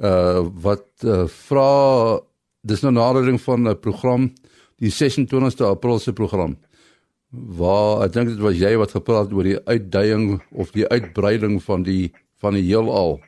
Uh 0.00 0.46
wat 0.62 0.86
uh, 1.04 1.26
vra 1.26 2.20
dis 2.60 2.80
nou 2.80 2.92
nadering 2.92 3.40
van 3.40 3.68
'n 3.68 3.78
program 3.78 4.32
die 4.76 4.90
26ste 4.90 5.64
April 5.64 5.98
se 5.98 6.12
program. 6.12 6.58
Waar 7.30 8.04
ek 8.04 8.12
dink 8.12 8.28
dit 8.28 8.38
was 8.38 8.56
jy 8.56 8.76
wat 8.76 8.90
gepraat 8.90 9.32
oor 9.32 9.42
die 9.42 9.64
uitdaging 9.64 10.42
of 10.50 10.70
die 10.70 10.88
uitbreiding 10.88 11.62
van 11.62 11.82
die 11.82 12.12
van 12.40 12.54
die 12.54 12.66
heelal 12.66 13.20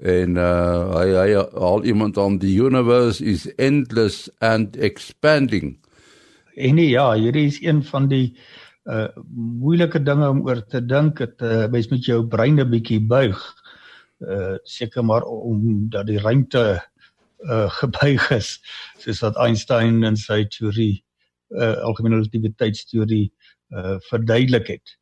en 0.00 0.36
uh 0.36 0.96
hy 0.96 1.08
hy 1.12 1.34
al 1.36 1.84
iemand 1.84 2.18
aan 2.18 2.38
die 2.38 2.54
universe 2.60 3.24
is 3.24 3.46
endless 3.56 4.30
and 4.40 4.76
expanding. 4.76 5.76
En 6.56 6.74
nee, 6.74 6.88
ja, 6.88 7.12
hierdie 7.16 7.46
is 7.46 7.60
een 7.62 7.82
van 7.84 8.08
die 8.08 8.36
uh 8.84 9.08
moeilike 9.34 10.02
dinge 10.02 10.28
om 10.28 10.42
oor 10.46 10.64
te 10.66 10.80
dink. 10.84 11.18
Dit 11.18 11.42
uh 11.42 11.68
mens 11.70 11.88
moet 11.88 12.04
jou 12.04 12.22
brein 12.26 12.60
'n 12.60 12.70
bietjie 12.70 13.00
buig. 13.00 13.38
Uh 14.20 14.56
seker 14.64 15.04
maar 15.04 15.22
om 15.22 15.88
dat 15.90 16.06
die 16.06 16.18
ruimte 16.18 16.82
uh 17.50 17.68
gebuig 17.70 18.30
is 18.30 18.60
soos 18.98 19.20
wat 19.20 19.36
Einstein 19.36 20.02
in 20.02 20.16
sy 20.16 20.44
teorie 20.44 21.04
uh 21.50 21.76
algemene 21.84 22.16
relativiteitsteorie 22.16 23.32
uh 23.70 23.98
verduidelik 24.08 24.66
het. 24.66 24.96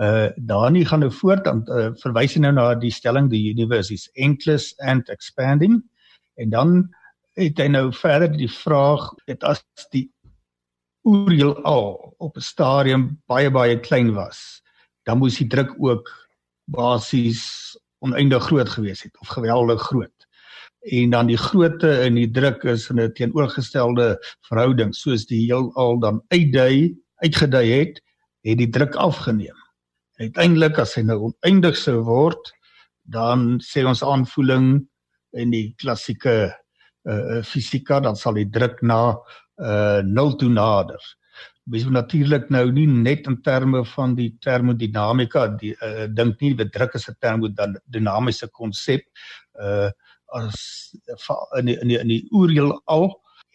Uh 0.00 0.30
Dani 0.36 0.84
gaan 0.84 1.02
nou 1.04 1.12
voort 1.12 1.44
dan 1.44 1.62
uh, 1.68 1.90
verwys 2.00 2.36
nou 2.40 2.52
na 2.52 2.74
die 2.74 2.90
stelling 2.90 3.28
the 3.30 3.36
universe 3.36 3.92
is 3.92 4.08
endless 4.14 4.72
and 4.80 5.08
expanding 5.08 5.82
en 6.40 6.50
dan 6.50 6.88
het 7.36 7.58
hy 7.60 7.68
nou 7.68 7.92
verder 7.92 8.32
die 8.32 8.48
vraag 8.48 9.10
dit 9.28 9.44
as 9.44 9.60
die 9.92 10.06
oorheel 11.04 11.52
al 11.68 12.14
op 12.18 12.36
'n 12.36 12.40
stadium 12.40 13.20
baie 13.28 13.50
baie 13.50 13.76
klein 13.80 14.14
was 14.16 14.62
dan 15.04 15.18
moes 15.18 15.36
die 15.36 15.48
druk 15.48 15.74
ook 15.78 16.08
basies 16.72 17.76
oneindig 18.02 18.42
groot 18.42 18.68
gewees 18.68 19.02
het 19.02 19.18
of 19.20 19.28
geweldig 19.28 19.82
groot. 19.82 20.28
En 20.80 21.10
dan 21.10 21.26
die 21.26 21.38
grootte 21.38 21.90
en 22.00 22.14
die 22.18 22.30
druk 22.30 22.62
is 22.62 22.88
in 22.90 23.00
'n 23.00 23.12
teenoorgestelde 23.12 24.18
verhouding 24.48 24.94
soos 24.94 25.26
die 25.26 25.46
heelal 25.46 25.98
dan 25.98 26.22
uitdui 26.28 26.98
uitgedui 27.22 27.68
het 27.70 28.02
het 28.42 28.58
die 28.58 28.68
druk 28.68 28.94
afgeneem 28.94 29.61
uiteindelik 30.22 30.78
as 30.78 30.96
hy 30.98 31.04
nou 31.06 31.18
oneindig 31.30 31.76
sou 31.78 32.00
word 32.06 32.52
dan 33.02 33.58
sê 33.64 33.84
ons 33.86 34.02
aanvoeling 34.06 34.74
in 35.38 35.54
die 35.54 35.72
klassieke 35.80 36.52
uh, 37.08 37.40
fisika 37.46 38.00
dan 38.00 38.16
sal 38.18 38.38
die 38.38 38.48
druk 38.52 38.82
na 38.82 39.00
uh, 39.12 40.00
nul 40.04 40.36
toe 40.38 40.50
nader. 40.52 41.00
Mens 41.70 41.86
moet 41.86 41.94
natuurlik 42.00 42.48
nou 42.50 42.64
nie 42.74 42.86
net 42.90 43.26
in 43.30 43.38
terme 43.42 43.84
van 43.94 44.16
die 44.18 44.32
termodinamika 44.42 45.46
die 45.58 45.74
uh, 45.78 46.06
dink 46.10 46.40
nie 46.42 46.54
die 46.58 46.70
druk 46.74 46.96
is 46.98 47.08
'n 47.08 47.18
termodinamiese 47.20 48.50
konsep 48.50 49.06
uh 49.60 49.90
as 50.32 50.94
in 51.58 51.66
die, 51.66 51.76
in 51.82 51.88
die, 51.88 51.98
in 52.00 52.08
die 52.08 52.22
oerheel 52.32 52.72
al 52.88 53.10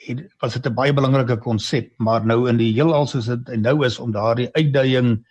het 0.06 0.20
was 0.42 0.54
dit 0.54 0.68
'n 0.68 0.76
baie 0.78 0.94
belangrike 0.94 1.38
konsep 1.42 1.90
maar 1.98 2.26
nou 2.26 2.48
in 2.50 2.58
die 2.58 2.74
heelal 2.74 3.08
soos 3.08 3.26
dit 3.26 3.58
nou 3.58 3.86
is 3.86 4.00
om 4.00 4.12
daardie 4.12 4.50
uitdaging 4.54 5.26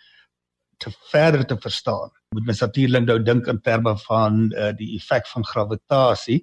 te 0.83 0.93
verder 1.11 1.47
te 1.47 1.57
verstaan 1.61 2.11
moet 2.35 2.47
mens 2.47 2.61
natuurlik 2.61 3.07
nou 3.07 3.19
dink 3.23 3.47
in 3.47 3.61
terme 3.61 3.97
van 4.05 4.47
uh, 4.53 4.73
die 4.77 4.95
effek 4.97 5.29
van 5.33 5.47
gravitasie 5.47 6.43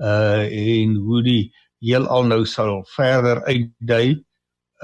uh 0.00 0.44
en 0.48 0.94
hoe 0.96 1.22
die 1.22 1.42
heelal 1.84 2.24
nou 2.28 2.44
sal 2.46 2.84
verder 2.94 3.42
uitdui 3.44 4.20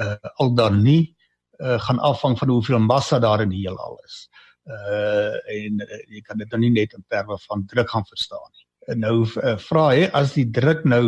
uh 0.00 0.32
al 0.42 0.54
dan 0.54 0.82
nie 0.82 1.14
uh, 1.60 1.78
gaan 1.80 1.98
afhang 1.98 2.38
van 2.38 2.48
hoeveel 2.48 2.78
massa 2.78 3.18
daar 3.18 3.44
in 3.44 3.52
die 3.54 3.62
heelal 3.64 4.00
is 4.04 4.18
uh 4.64 5.36
en 5.56 5.80
uh, 5.86 6.02
jy 6.08 6.20
kan 6.26 6.38
dit 6.38 6.50
nou 6.52 6.60
nie 6.60 6.74
net 6.80 6.92
in 6.98 7.04
terme 7.08 7.38
van 7.48 7.64
druk 7.66 7.90
gaan 7.90 8.08
verstaan 8.08 8.50
nie 8.52 9.00
nou 9.06 9.16
uh, 9.24 9.56
vra 9.68 9.88
hy 9.92 10.10
as 10.12 10.36
die 10.36 10.50
druk 10.50 10.84
nou 10.84 11.06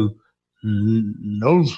nul 0.62 1.68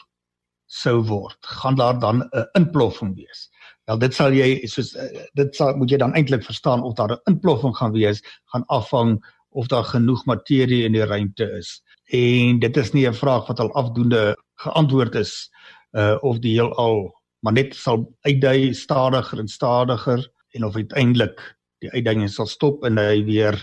sou 0.70 1.00
word, 1.02 1.38
gaan 1.58 1.74
daar 1.74 1.98
dan 1.98 2.22
'n 2.22 2.48
inploffing 2.52 3.14
wees. 3.16 3.50
Wel 3.90 3.98
dit 3.98 4.14
sal 4.14 4.34
jy 4.36 4.48
soos 4.70 4.92
uh, 4.94 5.04
dit 5.34 5.56
sal 5.58 5.72
moet 5.74 5.90
jy 5.90 5.96
dan 5.98 6.12
eintlik 6.14 6.44
verstaan 6.46 6.82
of 6.86 6.92
daar 6.94 7.10
'n 7.16 7.32
inploffing 7.32 7.74
gaan 7.74 7.90
wees, 7.92 8.20
gaan 8.52 8.62
afhang 8.66 9.16
of 9.50 9.66
daar 9.66 9.84
genoeg 9.84 10.22
materie 10.30 10.84
in 10.86 10.94
die 10.94 11.04
ruimte 11.04 11.48
is. 11.58 11.82
En 12.14 12.60
dit 12.62 12.76
is 12.76 12.92
nie 12.92 13.08
'n 13.08 13.18
vraag 13.22 13.48
wat 13.48 13.60
al 13.60 13.72
afdoende 13.74 14.36
geantwoord 14.62 15.14
is 15.14 15.50
uh 15.98 16.16
of 16.22 16.38
die 16.38 16.54
heelal 16.54 17.10
maar 17.42 17.52
net 17.52 17.74
sal 17.74 18.06
uitdui 18.22 18.74
stadiger 18.74 19.38
en 19.38 19.48
stadiger 19.48 20.22
en 20.54 20.64
of 20.64 20.76
uiteindelik 20.76 21.42
die 21.80 21.90
uitdaging 21.90 22.30
sal 22.30 22.46
stop 22.46 22.84
en 22.84 22.98
hy 22.98 23.24
weer 23.24 23.58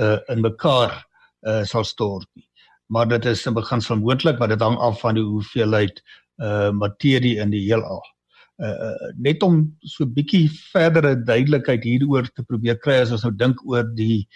uh 0.00 0.18
in 0.26 0.40
mekaar 0.40 1.06
uh, 1.46 1.62
sal 1.64 1.84
stort 1.84 2.26
nie. 2.34 2.48
Maar 2.86 3.08
dit 3.08 3.24
is 3.24 3.46
'n 3.46 3.54
beginsel 3.54 3.96
moontlik, 3.96 4.38
maar 4.38 4.48
dit 4.48 4.60
hang 4.60 4.76
af 4.76 5.00
van 5.00 5.14
die 5.14 5.24
hoeveelheid 5.24 6.02
uh 6.42 6.70
materie 6.70 7.36
in 7.38 7.50
die 7.50 7.66
heelal. 7.70 8.02
Uh 8.58 9.10
net 9.18 9.42
om 9.42 9.60
so 9.86 10.04
'n 10.04 10.14
bietjie 10.14 10.48
verdere 10.72 11.14
duidelikheid 11.16 11.84
hieroor 11.84 12.26
te 12.34 12.42
probeer 12.42 12.78
kry 12.78 13.00
as 13.02 13.12
ons 13.12 13.22
nou 13.22 13.32
dink 13.32 13.60
oor 13.66 13.84
die 13.94 14.26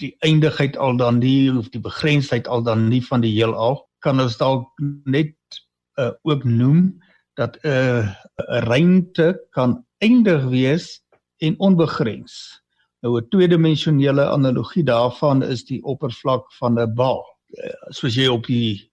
die 0.00 0.16
eindigheid 0.20 0.76
al 0.76 0.96
dan 0.96 1.18
nie 1.18 1.50
of 1.50 1.70
die 1.70 1.80
begrensdheid 1.80 2.48
al 2.48 2.62
dan 2.62 2.88
nie 2.88 3.02
van 3.04 3.20
die 3.20 3.32
heelal, 3.32 3.88
kan 4.00 4.20
ons 4.20 4.36
dalk 4.36 4.68
net 5.04 5.36
uh 6.00 6.12
ook 6.22 6.44
noem 6.44 6.98
dat 7.36 7.56
'n 7.62 7.68
uh, 7.68 8.14
ruimte 8.68 9.40
kan 9.50 9.84
eindig 9.98 10.44
wees 10.44 11.00
en 11.40 11.58
onbegrens. 11.58 12.62
Nou 13.02 13.20
'n 13.20 13.28
tweedimensionele 13.28 14.24
analogie 14.28 14.84
daarvan 14.84 15.42
is 15.42 15.64
die 15.64 15.82
oppervlak 15.82 16.52
van 16.52 16.78
'n 16.80 16.94
bal. 16.94 17.24
Eh, 17.52 17.72
soos 17.88 18.14
jy 18.14 18.26
op 18.28 18.46
die 18.46 18.91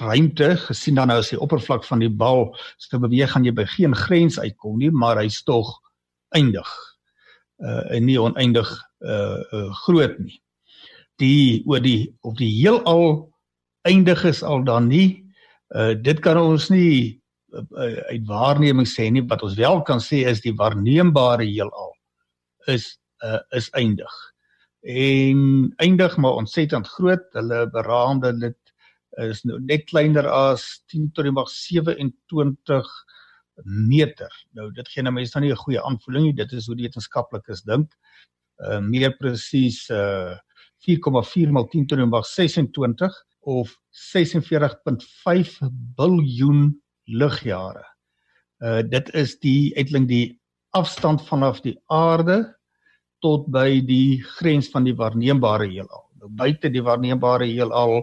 ruimte 0.00 0.56
gesien 0.56 0.94
dan 0.98 1.08
nou 1.08 1.18
as 1.22 1.30
die 1.30 1.40
oppervlak 1.40 1.84
van 1.86 2.02
die 2.02 2.10
bal 2.10 2.48
se 2.82 2.98
beweeg 2.98 3.30
gaan 3.32 3.44
jy 3.46 3.52
by 3.54 3.66
geen 3.76 3.94
grens 3.94 4.38
uitkom 4.38 4.78
nie, 4.78 4.90
maar 4.90 5.20
hy's 5.20 5.42
tog 5.46 5.70
eindig. 6.34 6.70
Uh 7.62 7.84
en 7.94 8.06
nie 8.08 8.18
oneindig 8.20 8.70
uh, 9.00 9.38
uh 9.52 9.68
groot 9.84 10.18
nie. 10.18 10.40
Die 11.22 11.62
oor 11.70 11.80
die 11.80 12.14
of 12.22 12.34
die 12.40 12.50
heelal 12.50 13.30
eindig 13.86 14.24
is 14.24 14.42
al 14.42 14.64
dan 14.64 14.88
nie. 14.88 15.22
Uh 15.74 15.94
dit 15.94 16.20
kan 16.20 16.40
ons 16.40 16.70
nie 16.70 17.20
uh, 17.54 18.02
uit 18.10 18.26
waarneming 18.26 18.88
sê 18.88 19.10
nie, 19.10 19.22
wat 19.30 19.42
ons 19.46 19.56
wel 19.58 19.82
kan 19.86 20.02
sê 20.02 20.24
is 20.26 20.42
die 20.42 20.54
waarneembare 20.58 21.46
heelal 21.46 21.94
is 22.66 22.96
uh, 23.24 23.40
is 23.54 23.70
eindig. 23.78 24.12
En 24.84 25.72
eindig 25.76 26.16
maar 26.16 26.40
ontsettend 26.42 26.88
groot. 26.88 27.24
Hulle 27.32 27.64
beraamde 27.72 28.34
dit 28.38 28.58
is 29.22 29.44
nou 29.44 29.58
net 29.62 29.86
kleiner 29.90 30.26
as 30.26 30.82
10 30.92 31.12
tot 31.14 31.24
die 31.24 31.34
mag 31.34 31.50
27 31.50 32.88
meter. 33.62 34.32
Nou 34.56 34.70
dit 34.74 34.88
gee 34.90 35.02
nou 35.02 35.12
mense 35.14 35.36
nou 35.36 35.46
nie 35.46 35.52
'n 35.52 35.62
goeie 35.64 35.82
aanvoeling 35.82 36.24
nie. 36.24 36.32
Dit 36.32 36.52
is 36.52 36.66
hoe 36.66 36.76
die 36.76 36.86
wetenskaplikes 36.88 37.62
dink. 37.62 37.92
Uh 38.58 38.80
meer 38.80 39.16
presies 39.16 39.88
uh 39.90 40.36
4,4 40.86 41.50
mal 41.50 41.68
10 41.68 41.86
tot 41.86 41.98
die 41.98 42.06
mag 42.06 42.26
26 42.26 43.12
of 43.40 43.76
46.5 43.90 45.58
biljoen 45.96 46.82
ligjare. 47.06 47.84
Uh 48.60 48.82
dit 48.82 49.14
is 49.14 49.38
die 49.38 49.72
uitling 49.76 50.08
die 50.08 50.40
afstand 50.70 51.22
vanaf 51.22 51.60
die 51.62 51.78
aarde 51.86 52.54
tot 53.20 53.46
by 53.46 53.80
die 53.80 54.22
grens 54.38 54.68
van 54.68 54.84
die 54.84 54.94
waarneembare 54.94 55.68
heelal. 55.70 56.10
Nou 56.18 56.28
buite 56.28 56.68
die 56.68 56.82
waarneembare 56.82 57.46
heelal 57.46 58.02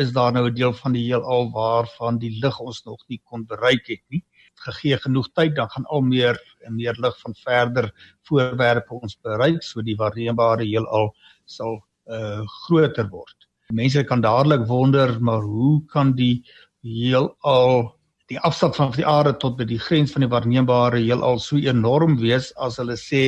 is 0.00 0.12
daar 0.12 0.32
nou 0.32 0.46
'n 0.48 0.54
deel 0.54 0.72
van 0.72 0.92
die 0.92 1.04
heelal 1.04 1.50
waarvan 1.52 2.18
die 2.18 2.38
lig 2.42 2.58
ons 2.60 2.84
nog 2.84 3.00
nie 3.08 3.20
kon 3.24 3.46
bereik 3.46 3.86
het 3.86 4.02
nie. 4.08 4.24
Gegee 4.54 4.96
genoeg 4.96 5.28
tyd 5.32 5.54
dan 5.56 5.68
gaan 5.68 5.84
al 5.84 6.00
meer 6.00 6.40
en 6.64 6.76
meer 6.76 6.96
lig 6.98 7.18
van 7.20 7.34
verder 7.34 7.92
voorwerpe 8.22 8.94
ons 8.94 9.18
bereik, 9.20 9.62
so 9.62 9.82
die 9.82 9.96
waarneembare 9.96 10.64
heelal 10.64 11.14
sal 11.44 11.82
uh 12.06 12.42
groter 12.66 13.08
word. 13.08 13.48
Mense 13.70 14.04
kan 14.04 14.20
dadelik 14.20 14.66
wonder, 14.66 15.20
maar 15.20 15.42
hoe 15.42 15.84
kan 15.86 16.12
die 16.12 16.44
heelal 16.82 17.94
die 18.26 18.40
afstand 18.40 18.76
van 18.76 18.92
die 18.96 19.06
aarde 19.06 19.36
tot 19.36 19.56
by 19.56 19.64
die 19.68 19.78
grens 19.78 20.12
van 20.12 20.24
die 20.24 20.30
waarneembare 20.32 21.02
heelal 21.02 21.38
so 21.38 21.56
enorm 21.56 22.16
wees 22.20 22.52
as 22.56 22.78
hulle 22.80 22.96
sê 22.96 23.24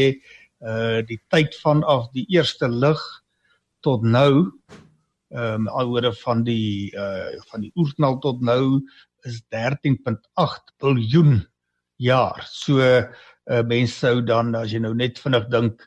uh 0.65 1.03
die 1.05 1.21
tyd 1.29 1.55
vanaf 1.61 2.11
die 2.13 2.25
eerste 2.33 2.69
lig 2.69 3.01
tot 3.85 4.03
nou 4.03 4.51
ehm 5.35 5.67
um, 5.67 5.69
alhoewel 5.69 6.13
van 6.23 6.45
die 6.47 6.93
uh 6.95 7.35
van 7.51 7.65
die 7.67 7.73
oerknal 7.75 8.19
tot 8.23 8.41
nou 8.41 8.81
is 9.27 9.41
13.8 9.55 10.75
biljoen 10.79 11.41
jaar. 11.97 12.45
So 12.47 12.79
uh 12.81 13.63
mense 13.67 13.99
sou 13.99 14.23
dan 14.23 14.55
as 14.55 14.73
jy 14.73 14.81
nou 14.85 14.95
net 14.95 15.19
vinnig 15.19 15.49
dink 15.51 15.83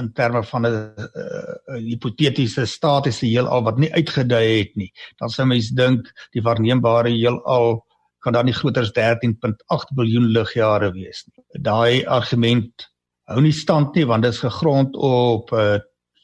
in 0.00 0.12
terme 0.16 0.42
van 0.42 0.66
'n 0.66 0.76
uh, 0.96 1.76
hipotetiese 1.76 2.66
statiese 2.66 3.26
heelal 3.26 3.62
wat 3.62 3.78
nie 3.78 3.92
uitgedui 3.92 4.58
het 4.58 4.76
nie, 4.76 4.92
dan 5.20 5.28
sou 5.28 5.46
mense 5.46 5.74
dink 5.74 6.08
die 6.32 6.42
waarneembare 6.42 7.12
heelal 7.12 7.82
kan 8.22 8.32
dan 8.32 8.46
nie 8.46 8.54
groter 8.54 8.82
as 8.82 8.94
13.8 8.96 9.94
biljoen 9.98 10.30
ligjare 10.32 10.92
wees 10.94 11.24
nie. 11.26 11.44
Daai 11.60 12.06
argument 12.06 12.88
hou 13.28 13.40
nie 13.42 13.52
stand 13.52 13.94
nie 13.94 14.06
want 14.06 14.22
dit 14.22 14.32
is 14.32 14.40
gegrond 14.44 14.96
op 14.96 15.52
uh, 15.52 15.78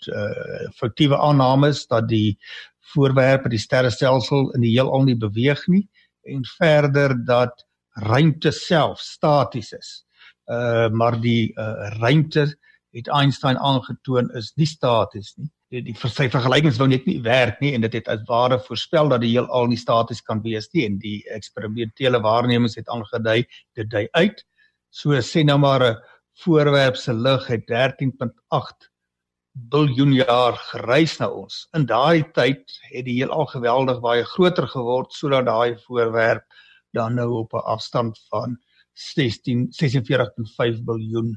uh 0.07 0.69
fiktiewe 0.79 1.19
aannames 1.19 1.87
dat 1.87 2.09
die 2.09 2.39
voorwerpe 2.93 3.49
die 3.49 3.61
sterrestelsel 3.61 4.51
in 4.57 4.65
die 4.65 4.75
heelal 4.77 5.05
nie 5.05 5.17
beweeg 5.17 5.67
nie 5.69 5.85
en 6.29 6.45
verder 6.57 7.15
dat 7.25 7.65
ruimte 7.99 8.53
self 8.53 9.01
staties 9.01 9.73
is. 9.73 9.91
Uh 10.47 10.89
maar 10.89 11.21
die 11.21 11.53
uh 11.57 11.91
ruimte 11.99 12.47
het 12.97 13.09
Einstein 13.09 13.59
aangetoon 13.59 14.31
is 14.37 14.53
nie 14.57 14.67
staties 14.67 15.35
nie. 15.37 15.51
Die, 15.69 15.83
die 15.85 15.95
sy 16.09 16.31
vergelykings 16.33 16.79
wou 16.81 16.87
net 16.89 17.05
nie 17.05 17.19
werk 17.21 17.59
nie 17.61 17.75
en 17.77 17.83
dit 17.85 17.99
het 17.99 18.07
as 18.09 18.23
ware 18.29 18.57
voorspel 18.65 19.11
dat 19.13 19.21
die 19.21 19.35
heelal 19.35 19.69
nie 19.69 19.77
staties 19.77 20.23
kan 20.25 20.41
wees 20.45 20.71
nie 20.73 20.87
en 20.89 20.97
die 21.03 21.19
eksperimentele 21.35 22.23
waarnemings 22.25 22.79
het 22.81 22.89
aangedui 22.89 23.43
dit 23.77 23.91
dui 23.93 24.07
uit. 24.17 24.41
So 24.89 25.21
sê 25.21 25.45
nou 25.45 25.59
maar 25.59 25.85
'n 25.85 25.97
voorwerp 26.45 26.97
se 26.97 27.13
lig 27.13 27.47
het 27.47 27.67
13.8 27.69 28.89
biljoen 29.73 30.13
jaar 30.13 30.57
gereis 30.71 31.17
na 31.19 31.29
ons. 31.31 31.67
In 31.77 31.87
daai 31.87 32.23
tyd 32.37 32.63
het 32.93 33.05
die 33.05 33.19
heelal 33.19 33.47
geweldig 33.51 34.01
baie 34.05 34.25
groter 34.25 34.69
geword 34.71 35.13
sodat 35.13 35.47
daai 35.47 35.79
voorwerp 35.87 36.45
dan 36.97 37.15
nou 37.15 37.31
op 37.43 37.53
'n 37.53 37.67
afstand 37.75 38.19
van 38.31 38.59
16 38.95 39.69
46.5 39.71 40.83
biljoen 40.85 41.37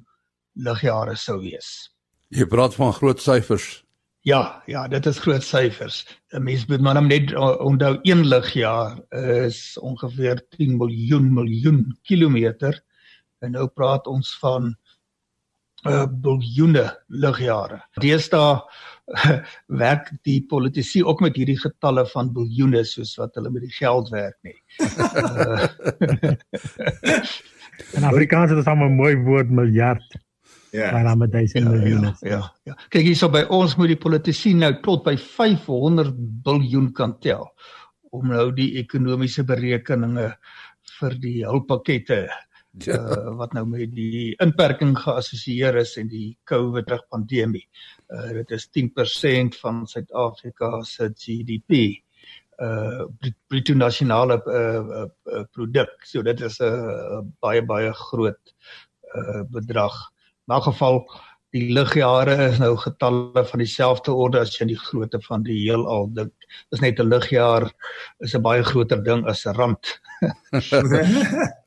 ligjare 0.54 1.16
sou 1.16 1.40
wees. 1.42 1.92
Jy 2.28 2.46
praat 2.46 2.76
van 2.76 2.94
groot 2.94 3.22
syfers. 3.22 3.84
Ja, 4.22 4.64
ja, 4.66 4.88
dit 4.88 5.06
is 5.06 5.20
groot 5.20 5.44
syfers. 5.44 6.06
'n 6.32 6.44
Mens 6.44 6.66
moet 6.66 6.82
maar 6.82 7.02
net 7.02 7.34
onthou 7.60 8.00
een 8.02 8.28
ligjaar 8.28 9.02
is 9.46 9.78
ongeveer 9.78 10.46
10 10.50 10.78
miljoen 10.78 11.34
miljoen 11.34 11.98
kilometer 12.04 12.84
en 13.40 13.52
nou 13.52 13.68
praat 13.68 14.08
ons 14.08 14.38
van 14.40 14.76
uh 15.90 16.06
biljoene 16.24 16.86
ligjare. 17.08 17.82
Deesdae 18.02 18.60
werk 19.84 20.12
die 20.28 20.42
politici 20.48 21.04
ook 21.04 21.20
met 21.26 21.36
hierdie 21.36 21.60
getalle 21.60 22.06
van 22.14 22.34
biljoene 22.34 22.84
soos 22.88 23.18
wat 23.20 23.36
hulle 23.36 23.50
met 23.52 23.64
die 23.66 23.76
geld 23.76 24.10
werk 24.14 24.38
nie. 24.46 24.58
In 27.98 28.04
Afrikaans 28.06 28.52
is 28.52 28.58
dit 28.62 28.68
'n 28.68 28.96
mooi 28.96 29.16
woord 29.26 29.50
miljard. 29.50 30.20
Ja. 30.72 30.92
Maar 30.92 31.04
dan 31.04 31.18
met 31.18 31.32
duisend 31.32 31.64
ja, 31.64 31.70
miljoen. 31.70 32.04
Ja, 32.04 32.16
ja, 32.20 32.54
ja. 32.64 32.78
Kyk 32.90 33.04
hierso 33.04 33.30
by 33.30 33.44
ons 33.50 33.76
moet 33.76 33.92
die 33.92 34.00
politici 34.00 34.54
nou 34.54 34.72
tot 34.82 35.04
by 35.04 35.18
500 35.18 36.14
miljard 36.44 36.92
kan 36.96 37.18
tel 37.20 37.50
om 38.16 38.28
nou 38.28 38.54
die 38.56 38.78
ekonomiese 38.80 39.44
berekeninge 39.44 40.30
vir 41.00 41.18
die 41.20 41.44
hulppakkette 41.44 42.30
ja. 42.88 42.98
uh, 42.98 43.34
wat 43.36 43.54
nou 43.54 43.66
met 43.68 43.92
die 43.96 44.36
inperking 44.44 44.94
geassosieer 45.00 45.76
is 45.82 45.98
en 46.00 46.08
die 46.12 46.38
COVID 46.50 46.94
pandemie. 47.10 47.66
Uh, 48.08 48.30
dit 48.42 48.56
is 48.58 48.70
10% 48.78 49.58
van 49.64 49.84
Suid-Afrika 49.88 50.82
se 50.84 51.12
GDP 51.16 52.02
uh 52.62 53.08
bruto 53.50 53.74
nasionale 53.74 54.36
uh, 54.46 55.06
uh 55.34 55.44
produk. 55.52 55.90
So 56.06 56.22
dit 56.22 56.42
is 56.42 56.60
'n 56.60 56.66
uh, 56.66 57.22
baie 57.42 57.62
baie 57.66 57.94
groot 57.94 58.54
uh 59.16 59.44
bedrag. 59.50 59.96
In 60.48 60.54
elk 60.54 60.64
geval 60.64 61.02
die 61.52 61.74
ligjare 61.74 62.36
is 62.52 62.60
nou 62.60 62.76
getalle 62.78 63.46
van 63.46 63.60
dieselfde 63.60 64.14
orde 64.14 64.40
as 64.40 64.54
jy 64.60 64.68
die 64.68 64.78
grootte 64.78 65.20
van 65.26 65.44
die 65.44 65.58
heelal 65.64 66.08
dink. 66.14 66.34
Dis 66.70 66.82
net 66.82 67.00
'n 67.00 67.10
ligjaar 67.10 67.72
is 68.20 68.36
'n 68.36 68.42
baie 68.42 68.64
groter 68.64 69.04
ding 69.04 69.26
as 69.28 69.46
'n 69.46 69.56
rand. 69.58 70.00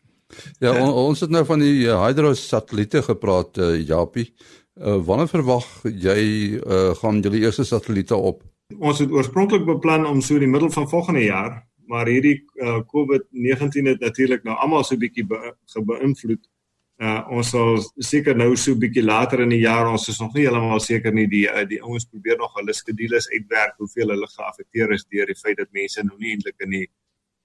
ja, 0.58 0.72
on, 0.72 0.92
ons 0.92 1.20
het 1.20 1.30
nou 1.30 1.44
van 1.44 1.62
die 1.62 1.86
uh, 1.86 1.98
hydro 2.02 2.34
satelliete 2.34 3.02
gepraat, 3.02 3.58
uh, 3.58 3.74
Japie. 3.80 4.32
Uh, 4.74 4.98
wanneer 5.06 5.28
verwag 5.30 5.66
jy 5.86 6.18
uh, 6.58 6.94
gaan 6.98 7.20
julle 7.22 7.44
eerste 7.44 7.64
satelliete 7.64 8.16
op? 8.16 8.42
Ons 8.78 8.98
het 8.98 9.12
oorspronklik 9.12 9.62
beplan 9.68 10.06
om 10.06 10.18
so 10.20 10.34
in 10.34 10.46
die 10.46 10.50
middel 10.50 10.70
van 10.74 10.88
volgende 10.90 11.22
jaar, 11.22 11.60
maar 11.86 12.08
hierdie 12.10 12.40
uh, 12.58 12.80
COVID-19 12.90 13.90
het 13.92 14.02
natuurlik 14.02 14.42
nou 14.42 14.56
almal 14.56 14.82
so 14.84 14.94
'n 14.94 14.98
bietjie 15.04 15.26
be 15.26 15.54
beïnvloed. 15.78 16.42
Uh 17.02 17.20
ons 17.34 17.48
sal 17.50 17.80
seker 17.98 18.36
nou 18.36 18.56
so 18.56 18.72
'n 18.72 18.78
bietjie 18.78 19.02
later 19.02 19.40
in 19.40 19.50
die 19.50 19.62
jaar, 19.62 19.90
ons 19.90 20.08
is 20.08 20.20
nog 20.20 20.34
nie 20.34 20.44
heeltemal 20.46 20.80
seker 20.80 21.12
nie 21.12 21.26
die 21.26 21.46
uh, 21.46 21.66
die 21.66 21.82
ouens 21.82 22.04
probeer 22.04 22.38
nog 22.38 22.54
hulle 22.54 22.72
skedules 22.72 23.28
uitwerk 23.30 23.74
hoeveel 23.78 24.08
hulle 24.08 24.26
geaffekteer 24.26 24.92
is 24.92 25.04
deur 25.10 25.26
die 25.26 25.34
feit 25.34 25.56
dat 25.56 25.72
mense 25.72 26.02
nou 26.02 26.18
nie 26.18 26.30
eintlik 26.30 26.60
in 26.60 26.70
die 26.70 26.88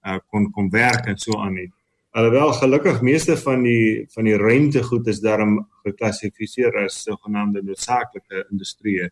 uh 0.06 0.19
kon 0.30 0.52
kon 0.52 0.69
werk 0.69 1.06
en 1.06 1.17
so 1.17 1.38
aan 1.38 1.54
nie. 1.54 1.71
Alhoewel 2.12 2.54
gelukkig 2.54 3.02
meeste 3.02 3.38
van 3.38 3.62
die 3.63 4.06
van 4.10 4.26
die 4.26 4.38
ruimtegoed 4.38 5.08
is 5.08 5.19
daarom 5.22 5.60
geklassifiseer 5.86 6.74
as 6.84 7.04
sogenaamde 7.06 7.62
noodsaaklike 7.63 8.48
industrieë. 8.50 9.10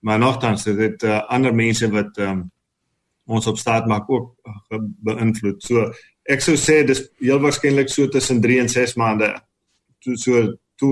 Maar 0.00 0.18
nogtans 0.18 0.64
is 0.66 0.76
dit 0.76 1.02
uh, 1.04 1.18
ander 1.28 1.52
mense 1.54 1.90
wat 1.92 2.16
um, 2.24 2.46
ons 3.28 3.46
op 3.46 3.58
staat 3.60 3.86
maak 3.86 4.08
ook 4.10 4.32
uh, 4.48 4.80
beïnvloed. 5.04 5.60
So 5.62 5.90
ek 6.32 6.40
sou 6.40 6.56
sê 6.56 6.80
dis 6.88 7.02
heel 7.20 7.42
waarskynlik 7.44 7.92
so 7.92 8.08
tussen 8.08 8.40
3 8.40 8.62
en 8.62 8.72
6 8.72 8.96
maande 8.96 9.28
to 10.00 10.16
so 10.16 10.40
to 10.80 10.88